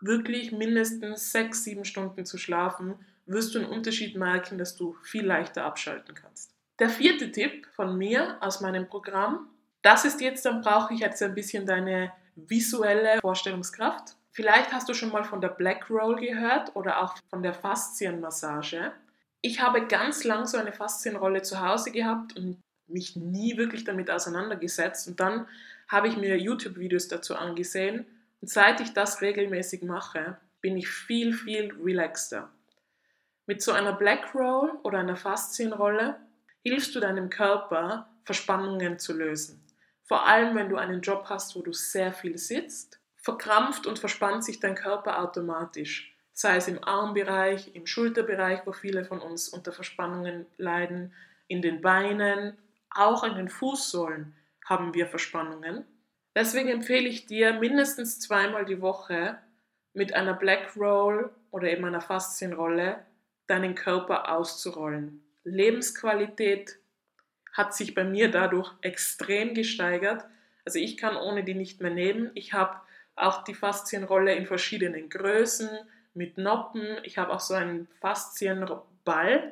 wirklich 0.02 0.54
mindestens 0.54 1.32
6, 1.34 1.64
7 1.66 1.86
Stunden 1.86 2.26
zu 2.26 2.38
schlafen, 2.38 2.96
wirst 3.26 3.54
du 3.54 3.60
einen 3.60 3.70
Unterschied 3.70 4.16
merken, 4.16 4.58
dass 4.58 4.78
du 4.78 4.96
viel 5.04 5.26
leichter 5.26 5.66
abschalten 5.66 6.16
kannst. 6.16 6.52
Der 6.80 6.90
vierte 6.90 7.32
Tipp 7.32 7.68
von 7.76 7.98
mir 7.98 8.38
aus 8.40 8.62
meinem 8.62 8.88
Programm, 8.88 9.50
das 9.82 10.06
ist 10.06 10.22
jetzt, 10.22 10.46
dann 10.46 10.62
brauche 10.62 10.94
ich 10.94 11.02
jetzt 11.02 11.22
ein 11.22 11.36
bisschen 11.36 11.66
deine 11.66 12.12
visuelle 12.36 13.20
Vorstellungskraft. 13.20 14.16
Vielleicht 14.32 14.72
hast 14.72 14.88
du 14.88 14.94
schon 14.94 15.12
mal 15.12 15.26
von 15.26 15.42
der 15.42 15.50
Black 15.50 15.90
Roll 15.90 16.16
gehört 16.16 16.74
oder 16.76 17.04
auch 17.04 17.16
von 17.30 17.44
der 17.44 17.54
Faszienmassage. 17.54 18.94
Ich 19.42 19.62
habe 19.62 19.88
ganz 19.88 20.24
lang 20.24 20.46
so 20.46 20.58
eine 20.58 20.72
Faszienrolle 20.72 21.42
zu 21.42 21.60
Hause 21.60 21.92
gehabt 21.92 22.38
und 22.38 22.62
mich 22.90 23.16
nie 23.16 23.58
wirklich 23.58 23.84
damit 23.84 24.12
auseinandergesetzt. 24.12 25.08
Und 25.08 25.20
dann 25.20 25.48
habe 25.88 26.08
ich 26.08 26.18
mir 26.18 26.38
YouTube-Videos 26.38 27.08
dazu 27.08 27.36
angesehen. 27.36 28.06
Und 28.42 28.50
seit 28.50 28.80
ich 28.82 28.94
das 28.94 29.22
regelmäßig 29.22 29.84
mache, 29.84 30.38
bin 30.62 30.78
ich 30.78 30.90
viel, 30.90 31.34
viel 31.34 31.74
relaxter. 31.82 32.50
Mit 33.46 33.62
so 33.62 33.72
einer 33.72 33.94
Black 33.94 34.36
Roll 34.36 34.72
oder 34.84 35.00
einer 35.00 35.16
Faszienrolle 35.16 36.18
hilfst 36.62 36.96
du 36.96 37.00
deinem 37.00 37.30
Körper, 37.30 38.08
Verspannungen 38.24 39.00
zu 39.00 39.14
lösen. 39.14 39.64
Vor 40.04 40.28
allem, 40.28 40.56
wenn 40.56 40.70
du 40.70 40.78
einen 40.78 41.02
Job 41.02 41.26
hast, 41.30 41.56
wo 41.56 41.62
du 41.62 41.74
sehr 41.74 42.14
viel 42.14 42.38
sitzt, 42.38 43.00
verkrampft 43.16 43.88
und 43.88 44.00
verspannt 44.00 44.44
sich 44.44 44.60
dein 44.60 44.76
Körper 44.76 45.20
automatisch. 45.20 46.16
Sei 46.34 46.56
es 46.58 46.68
im 46.68 46.84
Armbereich, 46.84 47.76
im 47.76 47.86
Schulterbereich, 47.86 48.62
wo 48.66 48.72
viele 48.72 49.04
von 49.04 49.20
uns 49.20 49.50
unter 49.50 49.72
Verspannungen 49.72 50.46
leiden, 50.58 51.14
in 51.48 51.62
den 51.62 51.82
Beinen, 51.82 52.58
auch 52.92 53.24
in 53.24 53.36
den 53.36 53.50
Fußsohlen 53.50 54.36
haben 54.66 54.94
wir 54.94 55.08
Verspannungen. 55.08 55.86
Deswegen 56.36 56.70
empfehle 56.70 57.08
ich 57.08 57.26
dir 57.26 57.54
mindestens 57.54 58.20
zweimal 58.20 58.66
die 58.66 58.82
Woche 58.82 59.38
mit 59.94 60.14
einer 60.14 60.34
Black 60.34 60.76
Roll 60.78 61.32
oder 61.52 61.70
eben 61.70 61.86
einer 61.86 62.02
Faszienrolle 62.02 63.04
deinen 63.48 63.76
Körper 63.76 64.32
auszurollen. 64.32 65.24
Lebensqualität 65.44 66.78
hat 67.54 67.74
sich 67.74 67.96
bei 67.96 68.04
mir 68.04 68.30
dadurch 68.30 68.72
extrem 68.82 69.56
gesteigert. 69.56 70.24
Also 70.66 70.78
ich 70.78 70.98
kann 70.98 71.16
ohne 71.16 71.44
die 71.44 71.56
nicht 71.56 71.82
mehr 71.82 71.92
leben. 71.92 72.30
Ich 72.36 72.54
habe 72.54 72.80
auch 73.16 73.44
die 73.44 73.56
Faszienrolle 73.56 74.36
in 74.36 74.46
verschiedenen 74.46 75.10
Größen, 75.10 75.70
mit 76.14 76.38
Noppen. 76.38 76.98
Ich 77.04 77.18
habe 77.18 77.34
auch 77.34 77.40
so 77.40 77.54
einen 77.54 77.88
Faszienball, 78.02 79.49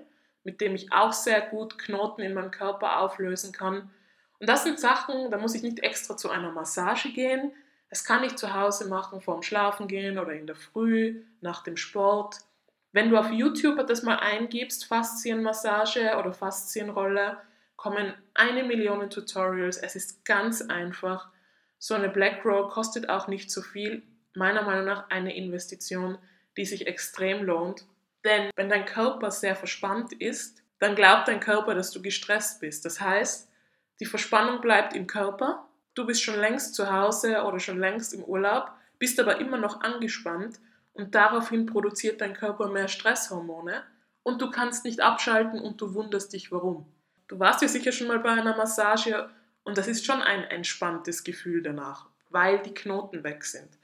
mit 0.48 0.62
dem 0.62 0.75
ich 0.75 0.94
auch 0.94 1.12
sehr 1.12 1.42
gut 1.42 1.77
Knoten 1.77 2.22
in 2.22 2.34
meinem 2.34 2.51
Körper 2.51 3.01
auflösen 3.01 3.51
kann. 3.51 3.89
Und 4.39 4.48
das 4.48 4.63
sind 4.63 4.80
Sachen, 4.80 5.30
da 5.30 5.38
muss 5.38 5.54
ich 5.56 5.62
nicht 5.62 5.80
extra 5.80 6.16
zu 6.16 6.30
einer 6.30 6.54
Massage 6.54 7.12
gehen. 7.12 7.51
Das 7.89 8.06
kann 8.06 8.24
ich 8.24 8.38
zu 8.38 8.54
Hause 8.54 8.88
machen, 8.88 9.20
vorm 9.20 9.44
Schlafen 9.44 9.89
gehen 9.89 10.18
oder 10.18 10.32
in 10.32 10.48
der 10.48 10.56
Früh, 10.56 11.22
nach 11.42 11.63
dem 11.63 11.75
Sport. 11.75 12.38
Wenn 12.94 13.10
du 13.10 13.18
auf 13.18 13.30
YouTube 13.30 13.86
das 13.88 14.04
mal 14.04 14.20
eingibst, 14.20 14.86
Faszienmassage 14.86 16.16
oder 16.18 16.32
Faszienrolle, 16.32 17.39
kommen 17.75 18.13
eine 18.34 18.63
Million 18.63 19.10
Tutorials. 19.10 19.75
Es 19.75 19.98
ist 19.98 20.24
ganz 20.24 20.62
einfach. 20.62 21.27
So 21.77 21.94
eine 21.94 22.08
Black 22.08 22.46
Roll 22.46 22.70
kostet 22.70 23.10
auch 23.10 23.27
nicht 23.27 23.51
so 23.51 23.62
viel. 23.62 24.01
Meiner 24.34 24.62
Meinung 24.62 24.86
nach 24.86 25.10
eine 25.10 25.36
Investition, 25.36 26.18
die 26.56 26.63
sich 26.63 26.88
extrem 26.88 27.44
lohnt. 27.44 27.84
Denn 28.26 28.52
wenn 28.56 28.70
dein 28.70 28.86
Körper 28.86 29.32
sehr 29.32 29.56
verspannt 29.56 30.14
ist, 30.14 30.64
dann 30.80 30.96
glaubt 30.96 31.28
dein 31.28 31.40
Körper, 31.40 31.76
dass 31.76 31.92
du 31.92 32.02
gestresst 32.02 32.60
bist. 32.60 32.86
Das 32.86 33.02
heißt, 33.02 33.50
die 34.00 34.06
Verspannung 34.06 34.62
bleibt 34.62 34.96
im 34.96 35.08
Körper. 35.08 35.68
Du 35.96 36.06
bist 36.06 36.22
schon 36.22 36.40
längst 36.40 36.76
zu 36.76 36.92
Hause 36.92 37.44
oder 37.44 37.60
schon 37.60 37.80
längst 37.80 38.14
im 38.14 38.24
Urlaub, 38.24 38.72
bist 39.00 39.20
aber 39.20 39.40
immer 39.40 39.58
noch 39.58 39.82
angespannt 39.82 40.60
und 40.94 41.16
daraufhin 41.16 41.66
produziert 41.66 42.22
dein 42.22 42.34
Körper 42.34 42.70
mehr 42.70 42.88
Stresshormone 42.88 43.84
und 44.24 44.42
du 44.42 44.52
kannst 44.52 44.86
nicht 44.86 45.00
abschalten 45.00 45.60
und 45.60 45.82
du 45.82 45.94
wunderst 45.94 46.34
dich 46.34 46.52
warum. 46.52 46.86
Du 47.28 47.40
warst 47.40 47.62
ja 47.62 47.68
sicher 47.68 47.92
schon 47.92 48.08
mal 48.08 48.20
bei 48.20 48.32
einer 48.32 48.56
Massage 48.56 49.30
und 49.64 49.78
das 49.78 49.88
ist 49.88 50.06
schon 50.06 50.22
ein 50.22 50.44
entspanntes 50.44 51.24
Gefühl 51.24 51.64
danach, 51.64 52.08
weil 52.30 52.62
die 52.62 52.74
Knoten 52.74 53.24
weg 53.24 53.44
sind. 53.44 53.77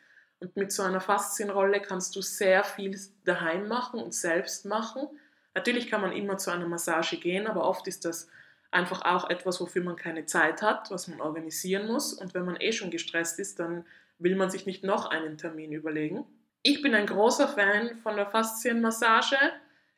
Und 0.44 0.58
mit 0.58 0.74
so 0.74 0.84
einer 0.84 1.00
Faszienrolle 1.00 1.80
kannst 1.80 2.18
du 2.18 2.22
sehr 2.22 2.66
viel 2.66 3.00
daheim 3.24 3.70
machen 3.70 4.02
und 4.02 4.14
selbst 4.14 4.66
machen. 4.66 5.08
Natürlich 5.56 5.90
kann 5.90 6.02
man 6.02 6.12
immer 6.12 6.38
zu 6.38 6.52
einer 6.52 6.68
Massage 6.68 7.16
gehen, 7.16 7.48
aber 7.48 7.64
oft 7.64 7.88
ist 7.88 8.04
das 8.04 8.28
einfach 8.70 9.06
auch 9.06 9.30
etwas, 9.30 9.62
wofür 9.62 9.84
man 9.84 9.96
keine 9.96 10.26
Zeit 10.26 10.62
hat, 10.62 10.92
was 10.92 11.08
man 11.08 11.22
organisieren 11.22 11.88
muss. 11.88 12.12
Und 12.12 12.34
wenn 12.34 12.44
man 12.44 12.58
eh 12.60 12.74
schon 12.74 12.92
gestresst 12.92 13.40
ist, 13.40 13.62
dann 13.62 13.86
will 14.20 14.36
man 14.36 14.50
sich 14.50 14.66
nicht 14.66 14.84
noch 14.84 15.06
einen 15.06 15.38
Termin 15.38 15.72
überlegen. 15.72 16.26
Ich 16.62 16.82
bin 16.82 16.94
ein 16.94 17.08
großer 17.08 17.48
Fan 17.48 17.96
von 17.96 18.18
der 18.18 18.26
Faszienmassage. 18.26 19.38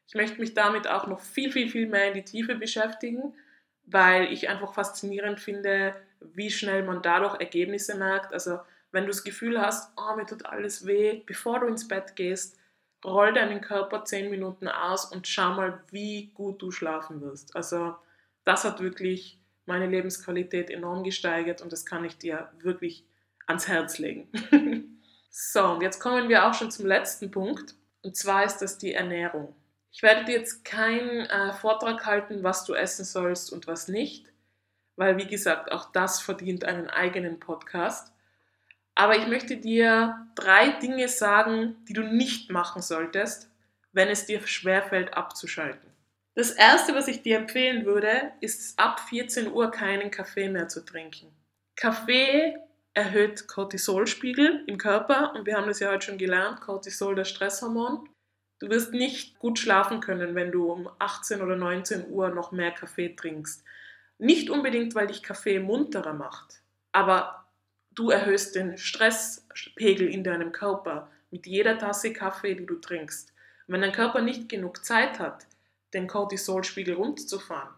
Ich 0.07 0.13
möchte 0.13 0.39
mich 0.39 0.53
damit 0.53 0.87
auch 0.87 1.07
noch 1.07 1.21
viel, 1.21 1.51
viel, 1.51 1.69
viel 1.69 1.87
mehr 1.87 2.09
in 2.09 2.13
die 2.13 2.25
Tiefe 2.25 2.53
beschäftigen, 2.53 3.33
weil 3.85 4.31
ich 4.31 4.47
einfach 4.47 4.75
faszinierend 4.75 5.39
finde, 5.39 5.95
wie 6.19 6.51
schnell 6.51 6.83
man 6.83 7.01
dadurch 7.01 7.39
Ergebnisse 7.39 7.97
merkt. 7.97 8.31
Also 8.31 8.59
wenn 8.95 9.03
du 9.03 9.09
das 9.11 9.25
Gefühl 9.25 9.59
hast, 9.59 9.91
oh, 9.97 10.15
mir 10.15 10.25
tut 10.25 10.45
alles 10.45 10.87
weh, 10.87 11.21
bevor 11.25 11.59
du 11.59 11.67
ins 11.67 11.85
Bett 11.85 12.15
gehst, 12.15 12.57
roll 13.03 13.33
deinen 13.33 13.59
Körper 13.59 14.05
10 14.05 14.29
Minuten 14.29 14.69
aus 14.69 15.03
und 15.03 15.27
schau 15.27 15.53
mal, 15.53 15.83
wie 15.91 16.31
gut 16.33 16.61
du 16.61 16.71
schlafen 16.71 17.19
wirst. 17.19 17.57
Also 17.57 17.95
das 18.45 18.63
hat 18.63 18.79
wirklich 18.79 19.37
meine 19.65 19.87
Lebensqualität 19.87 20.69
enorm 20.69 21.03
gesteigert 21.03 21.61
und 21.61 21.73
das 21.73 21.85
kann 21.85 22.05
ich 22.05 22.17
dir 22.17 22.49
wirklich 22.61 23.05
ans 23.47 23.67
Herz 23.67 23.97
legen. 23.97 24.29
so, 25.29 25.65
und 25.65 25.81
jetzt 25.81 25.99
kommen 25.99 26.29
wir 26.29 26.47
auch 26.47 26.53
schon 26.53 26.71
zum 26.71 26.85
letzten 26.85 27.31
Punkt 27.31 27.75
und 28.01 28.15
zwar 28.15 28.45
ist 28.45 28.59
das 28.59 28.77
die 28.77 28.93
Ernährung. 28.93 29.53
Ich 29.91 30.03
werde 30.03 30.23
dir 30.23 30.37
jetzt 30.37 30.63
keinen 30.63 31.25
äh, 31.25 31.51
Vortrag 31.51 32.05
halten, 32.05 32.43
was 32.43 32.63
du 32.63 32.73
essen 32.73 33.03
sollst 33.03 33.51
und 33.51 33.67
was 33.67 33.89
nicht, 33.89 34.31
weil 34.95 35.17
wie 35.17 35.27
gesagt, 35.27 35.69
auch 35.73 35.91
das 35.91 36.21
verdient 36.21 36.63
einen 36.63 36.89
eigenen 36.89 37.41
Podcast. 37.41 38.14
Aber 38.95 39.17
ich 39.17 39.27
möchte 39.27 39.57
dir 39.57 40.27
drei 40.35 40.69
Dinge 40.69 41.09
sagen, 41.09 41.75
die 41.87 41.93
du 41.93 42.01
nicht 42.01 42.49
machen 42.49 42.81
solltest, 42.81 43.49
wenn 43.91 44.07
es 44.07 44.25
dir 44.25 44.45
schwerfällt 44.47 45.15
abzuschalten. 45.15 45.89
Das 46.33 46.51
erste, 46.51 46.95
was 46.95 47.07
ich 47.07 47.21
dir 47.21 47.37
empfehlen 47.37 47.85
würde, 47.85 48.31
ist 48.41 48.77
ab 48.77 48.99
14 48.99 49.51
Uhr 49.51 49.71
keinen 49.71 50.11
Kaffee 50.11 50.49
mehr 50.49 50.67
zu 50.67 50.83
trinken. 50.83 51.27
Kaffee 51.77 52.57
erhöht 52.93 53.47
Cortisolspiegel 53.47 54.63
im 54.67 54.77
Körper 54.77 55.33
und 55.35 55.45
wir 55.45 55.55
haben 55.55 55.67
das 55.67 55.79
ja 55.79 55.91
heute 55.91 56.07
schon 56.07 56.17
gelernt, 56.17 56.61
Cortisol, 56.61 57.15
das 57.15 57.29
Stresshormon. 57.29 58.09
Du 58.59 58.69
wirst 58.69 58.93
nicht 58.93 59.39
gut 59.39 59.59
schlafen 59.59 59.99
können, 59.99 60.35
wenn 60.35 60.51
du 60.51 60.71
um 60.71 60.89
18 60.99 61.41
oder 61.41 61.57
19 61.57 62.09
Uhr 62.09 62.29
noch 62.29 62.51
mehr 62.51 62.71
Kaffee 62.71 63.09
trinkst. 63.09 63.63
Nicht 64.17 64.49
unbedingt, 64.49 64.95
weil 64.95 65.07
dich 65.07 65.23
Kaffee 65.23 65.59
munterer 65.59 66.13
macht, 66.13 66.61
aber 66.93 67.44
du 67.95 68.09
erhöhst 68.09 68.55
den 68.55 68.77
Stresspegel 68.77 70.07
in 70.07 70.23
deinem 70.23 70.51
Körper 70.51 71.09
mit 71.31 71.47
jeder 71.47 71.77
Tasse 71.77 72.13
Kaffee, 72.13 72.55
die 72.55 72.65
du 72.65 72.75
trinkst. 72.75 73.33
Wenn 73.67 73.81
dein 73.81 73.91
Körper 73.91 74.21
nicht 74.21 74.47
genug 74.47 74.85
Zeit 74.85 75.19
hat, 75.19 75.47
den 75.93 76.07
Cortisolspiegel 76.07 76.95
runterzufahren, 76.95 77.73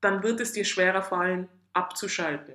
dann 0.00 0.22
wird 0.22 0.40
es 0.40 0.52
dir 0.52 0.64
schwerer 0.64 1.02
fallen, 1.02 1.48
abzuschalten. 1.72 2.54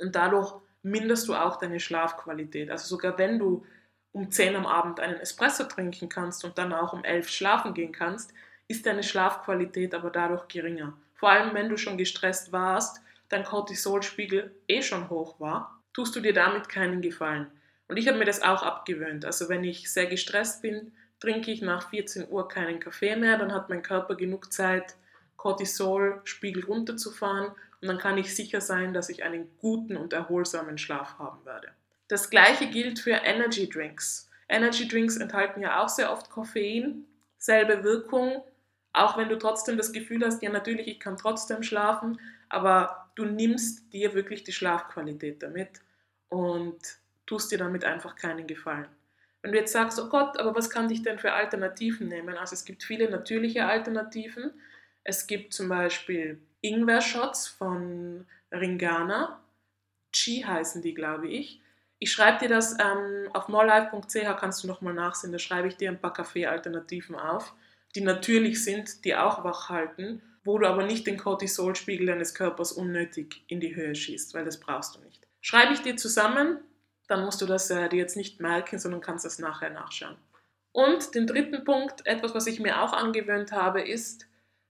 Und 0.00 0.14
dadurch 0.16 0.54
minderst 0.82 1.28
du 1.28 1.34
auch 1.34 1.56
deine 1.56 1.80
Schlafqualität. 1.80 2.70
Also 2.70 2.86
sogar 2.86 3.16
wenn 3.18 3.38
du 3.38 3.64
um 4.12 4.30
10 4.30 4.56
am 4.56 4.66
Abend 4.66 5.00
einen 5.00 5.20
Espresso 5.20 5.64
trinken 5.64 6.08
kannst 6.08 6.44
und 6.44 6.56
dann 6.58 6.72
auch 6.72 6.92
um 6.92 7.04
11 7.04 7.28
schlafen 7.28 7.74
gehen 7.74 7.92
kannst, 7.92 8.32
ist 8.68 8.86
deine 8.86 9.02
Schlafqualität 9.02 9.94
aber 9.94 10.10
dadurch 10.10 10.48
geringer. 10.48 10.96
Vor 11.14 11.30
allem 11.30 11.54
wenn 11.54 11.68
du 11.68 11.76
schon 11.76 11.98
gestresst 11.98 12.52
warst, 12.52 13.00
dein 13.28 13.44
Cortisolspiegel 13.44 14.54
eh 14.68 14.82
schon 14.82 15.10
hoch 15.10 15.38
war, 15.40 15.73
tust 15.94 16.14
du 16.14 16.20
dir 16.20 16.34
damit 16.34 16.68
keinen 16.68 17.00
Gefallen. 17.00 17.46
Und 17.88 17.96
ich 17.96 18.08
habe 18.08 18.18
mir 18.18 18.24
das 18.24 18.42
auch 18.42 18.62
abgewöhnt. 18.62 19.24
Also 19.24 19.48
wenn 19.48 19.64
ich 19.64 19.90
sehr 19.90 20.06
gestresst 20.06 20.60
bin, 20.60 20.92
trinke 21.20 21.50
ich 21.50 21.62
nach 21.62 21.88
14 21.90 22.28
Uhr 22.28 22.48
keinen 22.48 22.80
Kaffee 22.80 23.16
mehr, 23.16 23.38
dann 23.38 23.52
hat 23.52 23.70
mein 23.70 23.82
Körper 23.82 24.14
genug 24.14 24.52
Zeit, 24.52 24.94
Cortisolspiegel 25.36 26.64
runterzufahren 26.64 27.52
und 27.80 27.88
dann 27.88 27.98
kann 27.98 28.18
ich 28.18 28.34
sicher 28.34 28.60
sein, 28.60 28.94
dass 28.94 29.08
ich 29.08 29.24
einen 29.24 29.48
guten 29.58 29.96
und 29.96 30.12
erholsamen 30.12 30.78
Schlaf 30.78 31.18
haben 31.18 31.44
werde. 31.44 31.68
Das 32.08 32.30
gleiche 32.30 32.66
gilt 32.68 32.98
für 32.98 33.12
Energy 33.12 33.68
Drinks. 33.68 34.30
Energy 34.48 34.88
Drinks 34.88 35.16
enthalten 35.16 35.60
ja 35.60 35.82
auch 35.82 35.88
sehr 35.88 36.12
oft 36.12 36.30
Koffein, 36.30 37.04
selbe 37.38 37.84
Wirkung, 37.84 38.42
auch 38.92 39.16
wenn 39.16 39.28
du 39.28 39.36
trotzdem 39.36 39.76
das 39.76 39.92
Gefühl 39.92 40.24
hast, 40.24 40.42
ja 40.42 40.50
natürlich, 40.50 40.86
ich 40.86 41.00
kann 41.00 41.16
trotzdem 41.16 41.62
schlafen, 41.62 42.20
aber 42.48 43.03
du 43.14 43.24
nimmst 43.24 43.92
dir 43.92 44.14
wirklich 44.14 44.44
die 44.44 44.52
Schlafqualität 44.52 45.42
damit 45.42 45.80
und 46.28 46.78
tust 47.26 47.52
dir 47.52 47.58
damit 47.58 47.84
einfach 47.84 48.16
keinen 48.16 48.46
Gefallen. 48.46 48.88
Wenn 49.42 49.52
du 49.52 49.58
jetzt 49.58 49.72
sagst, 49.72 50.00
oh 50.00 50.08
Gott, 50.08 50.38
aber 50.38 50.54
was 50.54 50.70
kann 50.70 50.90
ich 50.90 51.02
denn 51.02 51.18
für 51.18 51.32
Alternativen 51.32 52.08
nehmen? 52.08 52.36
Also 52.36 52.54
es 52.54 52.64
gibt 52.64 52.82
viele 52.82 53.10
natürliche 53.10 53.66
Alternativen. 53.66 54.52
Es 55.04 55.26
gibt 55.26 55.52
zum 55.52 55.68
Beispiel 55.68 56.40
Ingwer-Shots 56.62 57.48
von 57.48 58.26
Ringana. 58.50 59.42
Chi 60.12 60.44
heißen 60.46 60.80
die, 60.80 60.94
glaube 60.94 61.28
ich. 61.28 61.60
Ich 61.98 62.10
schreibe 62.12 62.38
dir 62.38 62.48
das 62.48 62.76
ähm, 62.80 63.28
auf 63.32 63.48
morelife.ch, 63.48 64.38
kannst 64.38 64.62
du 64.62 64.66
nochmal 64.66 64.94
nachsehen, 64.94 65.32
da 65.32 65.38
schreibe 65.38 65.68
ich 65.68 65.76
dir 65.76 65.90
ein 65.90 66.00
paar 66.00 66.12
Kaffee-Alternativen 66.12 67.14
auf, 67.14 67.54
die 67.94 68.00
natürlich 68.00 68.64
sind, 68.64 69.04
die 69.04 69.14
auch 69.14 69.44
wach 69.44 69.68
halten, 69.68 70.20
wo 70.44 70.58
du 70.58 70.68
aber 70.68 70.84
nicht 70.84 71.06
den 71.06 71.18
Cortisolspiegel 71.18 72.06
deines 72.06 72.34
Körpers 72.34 72.72
unnötig 72.72 73.44
in 73.48 73.60
die 73.60 73.74
Höhe 73.74 73.94
schießt, 73.94 74.34
weil 74.34 74.44
das 74.44 74.60
brauchst 74.60 74.96
du 74.96 75.00
nicht. 75.00 75.26
Schreibe 75.40 75.72
ich 75.72 75.80
dir 75.80 75.96
zusammen, 75.96 76.60
dann 77.08 77.24
musst 77.24 77.40
du 77.42 77.46
das 77.46 77.70
äh, 77.70 77.88
dir 77.88 77.98
jetzt 77.98 78.16
nicht 78.16 78.40
merken, 78.40 78.78
sondern 78.78 79.00
kannst 79.00 79.24
das 79.24 79.38
nachher 79.38 79.70
nachschauen. 79.70 80.16
Und 80.72 81.14
den 81.14 81.26
dritten 81.26 81.64
Punkt, 81.64 82.06
etwas, 82.06 82.34
was 82.34 82.46
ich 82.46 82.60
mir 82.60 82.82
auch 82.82 82.92
angewöhnt 82.92 83.52
habe, 83.52 83.82
ist, 83.82 84.26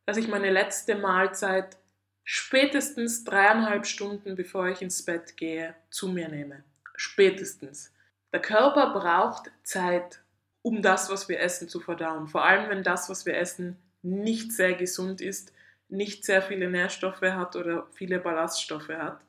dass 0.06 0.16
ich 0.16 0.28
meine 0.28 0.50
letzte 0.50 0.96
Mahlzeit 0.96 1.78
spätestens 2.24 3.24
dreieinhalb 3.24 3.86
Stunden, 3.86 4.34
bevor 4.34 4.68
ich 4.68 4.82
ins 4.82 5.04
Bett 5.04 5.36
gehe, 5.36 5.74
zu 5.90 6.08
mir 6.08 6.28
nehme 6.28 6.64
spätestens. 6.96 7.92
Der 8.32 8.40
Körper 8.40 8.92
braucht 8.92 9.50
Zeit, 9.62 10.20
um 10.62 10.82
das, 10.82 11.10
was 11.10 11.28
wir 11.28 11.40
essen, 11.40 11.68
zu 11.68 11.80
verdauen. 11.80 12.26
Vor 12.26 12.44
allem, 12.44 12.68
wenn 12.70 12.82
das, 12.82 13.08
was 13.08 13.26
wir 13.26 13.36
essen, 13.36 13.76
nicht 14.02 14.52
sehr 14.52 14.74
gesund 14.74 15.20
ist, 15.20 15.52
nicht 15.88 16.24
sehr 16.24 16.42
viele 16.42 16.68
Nährstoffe 16.68 17.22
hat 17.22 17.56
oder 17.56 17.86
viele 17.92 18.18
Ballaststoffe 18.18 18.88
hat. 18.88 19.20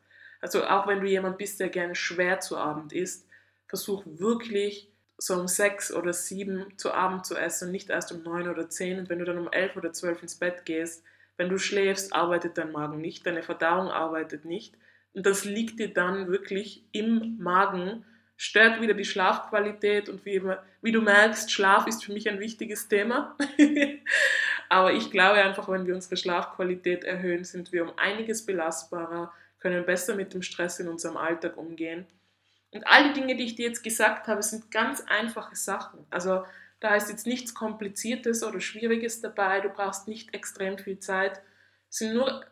Also 0.42 0.66
auch 0.66 0.88
wenn 0.88 1.02
du 1.02 1.08
jemand 1.08 1.38
bist, 1.38 1.60
der 1.60 1.70
gerne 1.70 1.96
schwer 1.96 2.40
zu 2.40 2.58
Abend 2.58 2.94
isst, 2.94 3.28
versuch 3.68 4.04
wirklich 4.06 4.92
so 5.18 5.36
um 5.36 5.48
sechs 5.48 5.94
oder 5.94 6.14
sieben 6.14 6.78
zu 6.78 6.94
Abend 6.94 7.26
zu 7.26 7.36
essen 7.36 7.68
und 7.68 7.72
nicht 7.72 7.90
erst 7.90 8.12
um 8.12 8.24
neun 8.24 8.48
oder 8.48 8.70
zehn. 8.70 9.00
Und 9.00 9.10
wenn 9.10 9.20
du 9.20 9.26
dann 9.26 9.38
um 9.38 9.52
elf 9.52 9.76
oder 9.76 9.94
zwölf 9.94 10.22
ins 10.22 10.36
Bett 10.36 10.66
gehst, 10.66 11.04
wenn 11.38 11.50
du 11.50 11.58
schläfst, 11.58 12.14
arbeitet 12.14 12.58
dein 12.58 12.72
Magen 12.72 13.00
nicht, 13.00 13.26
deine 13.26 13.44
Verdauung 13.44 13.90
arbeitet 13.90 14.46
nicht. 14.46 14.76
Und 15.14 15.26
das 15.26 15.46
liegt 15.46 15.80
dir 15.80 15.94
dann 15.94 16.28
wirklich 16.28 16.84
im 16.92 17.38
Magen, 17.40 18.06
stört 18.38 18.82
wieder 18.82 18.94
die 18.94 19.06
Schlafqualität 19.06 20.10
und 20.10 20.26
wie, 20.26 20.42
wie 20.82 20.92
du 20.92 21.02
merkst, 21.02 21.52
Schlaf 21.52 21.88
ist 21.88 22.04
für 22.04 22.12
mich 22.12 22.30
ein 22.30 22.40
wichtiges 22.40 22.88
Thema. 22.88 23.38
Aber 24.70 24.94
ich 24.94 25.12
glaube 25.12 25.42
einfach, 25.42 25.70
wenn 25.70 25.86
wir 25.86 25.96
unsere 25.96 26.18
Schlafqualität 26.18 27.04
erhöhen, 27.04 27.44
sind 27.44 27.72
wir 27.72 27.84
um 27.84 27.98
einiges 27.98 28.46
belastbarer, 28.46 29.32
können 29.60 29.86
besser 29.86 30.16
mit 30.16 30.34
dem 30.34 30.42
Stress 30.42 30.80
in 30.80 30.88
unserem 30.88 31.18
Alltag 31.18 31.58
umgehen. 31.58 32.06
Und 32.72 32.86
all 32.88 33.12
die 33.12 33.20
Dinge, 33.20 33.36
die 33.36 33.46
ich 33.46 33.56
dir 33.56 33.68
jetzt 33.68 33.84
gesagt 33.84 34.28
habe, 34.28 34.44
sind 34.44 34.70
ganz 34.70 35.02
einfache 35.08 35.56
Sachen. 35.56 36.06
Also 36.10 36.44
da 36.80 36.96
ist 36.96 37.10
jetzt 37.10 37.26
nichts 37.26 37.54
Kompliziertes 37.54 38.44
oder 38.44 38.60
Schwieriges 38.60 39.22
dabei, 39.22 39.62
du 39.62 39.70
brauchst 39.70 40.08
nicht 40.08 40.34
extrem 40.34 40.78
viel 40.78 41.00
Zeit. 41.00 41.42
Es 41.90 41.98
sind 42.00 42.14
nur 42.14 42.46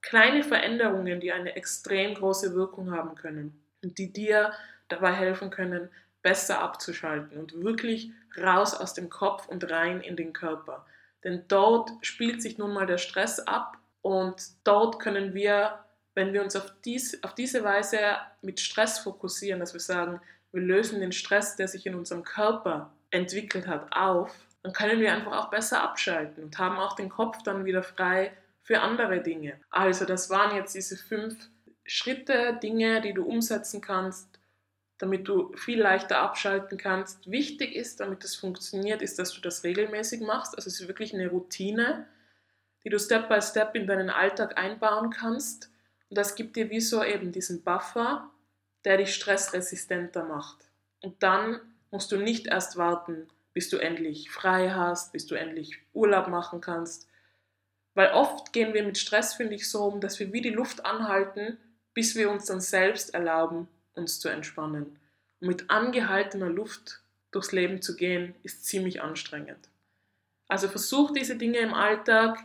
kleine 0.00 0.42
Veränderungen, 0.42 1.20
die 1.20 1.32
eine 1.32 1.54
extrem 1.54 2.14
große 2.14 2.54
Wirkung 2.54 2.92
haben 2.92 3.14
können 3.14 3.62
und 3.82 3.98
die 3.98 4.12
dir 4.12 4.52
dabei 4.88 5.12
helfen 5.12 5.50
können, 5.50 5.90
besser 6.22 6.60
abzuschalten 6.60 7.38
und 7.38 7.62
wirklich 7.62 8.10
raus 8.36 8.74
aus 8.74 8.94
dem 8.94 9.10
Kopf 9.10 9.48
und 9.48 9.70
rein 9.70 10.00
in 10.00 10.16
den 10.16 10.32
Körper. 10.32 10.86
Denn 11.24 11.44
dort 11.48 11.90
spielt 12.02 12.42
sich 12.42 12.58
nun 12.58 12.72
mal 12.72 12.86
der 12.86 12.98
Stress 12.98 13.40
ab 13.40 13.76
und 14.02 14.42
dort 14.64 15.00
können 15.00 15.34
wir, 15.34 15.78
wenn 16.14 16.32
wir 16.32 16.42
uns 16.42 16.56
auf, 16.56 16.72
dies, 16.84 17.22
auf 17.22 17.34
diese 17.34 17.64
Weise 17.64 17.98
mit 18.42 18.60
Stress 18.60 19.00
fokussieren, 19.00 19.60
dass 19.60 19.72
wir 19.72 19.80
sagen, 19.80 20.20
wir 20.52 20.62
lösen 20.62 21.00
den 21.00 21.12
Stress, 21.12 21.56
der 21.56 21.68
sich 21.68 21.86
in 21.86 21.94
unserem 21.94 22.24
Körper 22.24 22.92
entwickelt 23.10 23.66
hat, 23.66 23.92
auf, 23.94 24.34
dann 24.62 24.72
können 24.72 25.00
wir 25.00 25.12
einfach 25.12 25.36
auch 25.36 25.50
besser 25.50 25.82
abschalten 25.82 26.44
und 26.44 26.58
haben 26.58 26.78
auch 26.78 26.96
den 26.96 27.08
Kopf 27.08 27.42
dann 27.42 27.64
wieder 27.64 27.82
frei 27.82 28.32
für 28.62 28.80
andere 28.80 29.20
Dinge. 29.20 29.58
Also 29.70 30.04
das 30.04 30.30
waren 30.30 30.54
jetzt 30.56 30.74
diese 30.74 30.96
fünf 30.96 31.48
Schritte, 31.84 32.58
Dinge, 32.62 33.00
die 33.00 33.14
du 33.14 33.24
umsetzen 33.24 33.80
kannst, 33.80 34.37
damit 34.98 35.28
du 35.28 35.52
viel 35.56 35.80
leichter 35.80 36.18
abschalten 36.18 36.76
kannst. 36.76 37.30
Wichtig 37.30 37.74
ist, 37.74 38.00
damit 38.00 38.24
das 38.24 38.34
funktioniert, 38.34 39.00
ist, 39.00 39.18
dass 39.18 39.32
du 39.32 39.40
das 39.40 39.64
regelmäßig 39.64 40.20
machst. 40.20 40.56
Also 40.56 40.68
es 40.68 40.80
ist 40.80 40.88
wirklich 40.88 41.14
eine 41.14 41.28
Routine, 41.28 42.06
die 42.84 42.90
du 42.90 42.98
Step 42.98 43.28
by 43.28 43.40
Step 43.40 43.74
in 43.74 43.86
deinen 43.86 44.10
Alltag 44.10 44.58
einbauen 44.58 45.10
kannst. 45.10 45.70
Und 46.10 46.18
das 46.18 46.34
gibt 46.34 46.56
dir 46.56 46.70
wie 46.70 46.80
so 46.80 47.02
eben 47.02 47.32
diesen 47.32 47.62
Buffer, 47.62 48.30
der 48.84 48.96
dich 48.96 49.14
stressresistenter 49.14 50.24
macht. 50.24 50.68
Und 51.00 51.22
dann 51.22 51.60
musst 51.90 52.10
du 52.10 52.16
nicht 52.16 52.48
erst 52.48 52.76
warten, 52.76 53.28
bis 53.52 53.70
du 53.70 53.78
endlich 53.78 54.30
frei 54.30 54.70
hast, 54.70 55.12
bis 55.12 55.26
du 55.26 55.34
endlich 55.34 55.78
Urlaub 55.92 56.28
machen 56.28 56.60
kannst, 56.60 57.08
weil 57.94 58.12
oft 58.12 58.52
gehen 58.52 58.74
wir 58.74 58.84
mit 58.84 58.96
Stress, 58.96 59.34
finde 59.34 59.56
ich, 59.56 59.68
so 59.68 59.84
um, 59.84 60.00
dass 60.00 60.20
wir 60.20 60.32
wie 60.32 60.40
die 60.40 60.50
Luft 60.50 60.84
anhalten, 60.84 61.58
bis 61.94 62.14
wir 62.14 62.30
uns 62.30 62.44
dann 62.44 62.60
selbst 62.60 63.12
erlauben, 63.12 63.66
uns 63.98 64.20
zu 64.20 64.28
entspannen. 64.28 64.98
Und 65.40 65.48
mit 65.48 65.70
angehaltener 65.70 66.48
Luft 66.48 67.02
durchs 67.30 67.52
Leben 67.52 67.82
zu 67.82 67.96
gehen, 67.96 68.34
ist 68.42 68.64
ziemlich 68.64 69.02
anstrengend. 69.02 69.68
Also 70.48 70.68
versuch 70.68 71.12
diese 71.12 71.36
Dinge 71.36 71.58
im 71.58 71.74
Alltag 71.74 72.38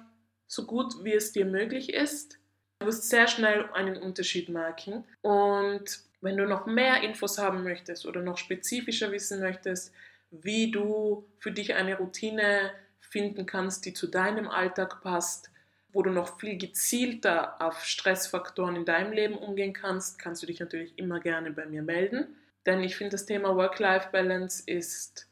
so 0.48 0.66
gut 0.66 1.04
wie 1.04 1.14
es 1.14 1.32
dir 1.32 1.46
möglich 1.46 1.94
ist. 1.94 2.38
Du 2.80 2.88
wirst 2.88 3.10
sehr 3.10 3.28
schnell 3.28 3.70
einen 3.74 3.98
Unterschied 3.98 4.50
merken. 4.50 5.06
Und 5.22 6.02
wenn 6.22 6.38
du 6.38 6.46
noch 6.46 6.66
mehr 6.66 7.02
Infos 7.02 7.38
haben 7.38 7.64
möchtest 7.64 8.06
oder 8.06 8.22
noch 8.22 8.38
spezifischer 8.38 9.12
wissen 9.12 9.40
möchtest, 9.40 9.94
wie 10.32 10.72
du 10.72 11.26
für 11.40 11.52
dich 11.52 11.76
eine 11.76 11.98
Routine 11.98 12.72
finden 13.00 13.46
kannst, 13.46 13.86
die 13.86 13.94
zu 13.94 14.08
deinem 14.08 14.48
Alltag 14.48 15.02
passt, 15.02 15.50
wo 15.94 16.02
du 16.02 16.10
noch 16.10 16.40
viel 16.40 16.58
gezielter 16.58 17.62
auf 17.62 17.86
Stressfaktoren 17.86 18.76
in 18.76 18.86
deinem 18.86 19.14
Leben 19.14 19.36
umgehen 19.36 19.74
kannst, 19.74 20.20
kannst 20.20 20.42
du 20.42 20.48
dich 20.48 20.60
natürlich 20.60 20.98
immer 20.98 21.20
gerne 21.20 21.52
bei 21.52 21.66
mir 21.66 21.84
melden. 21.84 22.36
Denn 22.66 22.82
ich 22.82 22.96
finde, 22.96 23.12
das 23.12 23.26
Thema 23.26 23.56
Work-Life-Balance 23.56 24.64
ist 24.66 25.30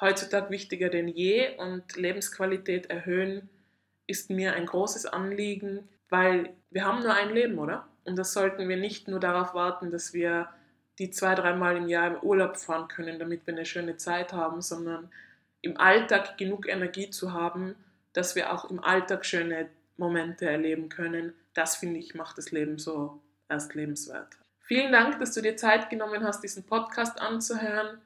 heutzutage 0.00 0.50
wichtiger 0.50 0.90
denn 0.90 1.08
je 1.08 1.56
und 1.56 1.96
Lebensqualität 1.96 2.86
erhöhen 2.86 3.48
ist 4.06 4.28
mir 4.28 4.54
ein 4.54 4.66
großes 4.66 5.06
Anliegen, 5.06 5.88
weil 6.10 6.50
wir 6.70 6.84
haben 6.84 7.02
nur 7.02 7.14
ein 7.14 7.30
Leben, 7.30 7.58
oder? 7.58 7.88
Und 8.04 8.16
das 8.16 8.34
sollten 8.34 8.68
wir 8.68 8.76
nicht 8.76 9.08
nur 9.08 9.18
darauf 9.20 9.54
warten, 9.54 9.90
dass 9.90 10.12
wir 10.12 10.48
die 10.98 11.10
zwei, 11.10 11.34
dreimal 11.34 11.76
im 11.76 11.88
Jahr 11.88 12.08
im 12.08 12.20
Urlaub 12.22 12.56
fahren 12.56 12.88
können, 12.88 13.18
damit 13.18 13.46
wir 13.46 13.54
eine 13.54 13.64
schöne 13.64 13.96
Zeit 13.96 14.32
haben, 14.32 14.60
sondern 14.60 15.10
im 15.62 15.78
Alltag 15.78 16.36
genug 16.36 16.68
Energie 16.68 17.08
zu 17.08 17.32
haben, 17.32 17.74
dass 18.12 18.36
wir 18.36 18.52
auch 18.52 18.70
im 18.70 18.84
Alltag 18.84 19.24
schöne 19.24 19.70
Momente 19.96 20.46
erleben 20.46 20.88
können. 20.88 21.34
Das 21.54 21.76
finde 21.76 22.00
ich 22.00 22.14
macht 22.14 22.38
das 22.38 22.50
Leben 22.50 22.78
so 22.78 23.22
erst 23.48 23.74
lebenswert. 23.74 24.36
Vielen 24.60 24.92
Dank, 24.92 25.18
dass 25.18 25.34
du 25.34 25.42
dir 25.42 25.56
Zeit 25.56 25.90
genommen 25.90 26.24
hast, 26.24 26.42
diesen 26.42 26.64
Podcast 26.64 27.20
anzuhören. 27.20 27.98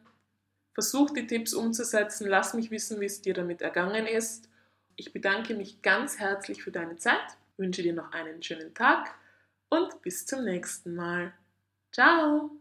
Versuch 0.74 1.10
die 1.10 1.26
Tipps 1.26 1.54
umzusetzen. 1.54 2.28
Lass 2.28 2.54
mich 2.54 2.70
wissen, 2.70 3.00
wie 3.00 3.06
es 3.06 3.22
dir 3.22 3.34
damit 3.34 3.62
ergangen 3.62 4.06
ist. 4.06 4.48
Ich 4.96 5.12
bedanke 5.12 5.54
mich 5.54 5.82
ganz 5.82 6.18
herzlich 6.18 6.62
für 6.62 6.72
deine 6.72 6.96
Zeit, 6.96 7.36
wünsche 7.56 7.82
dir 7.82 7.92
noch 7.94 8.10
einen 8.10 8.42
schönen 8.42 8.74
Tag 8.74 9.14
und 9.68 10.02
bis 10.02 10.26
zum 10.26 10.44
nächsten 10.44 10.96
Mal. 10.96 11.32
Ciao! 11.92 12.57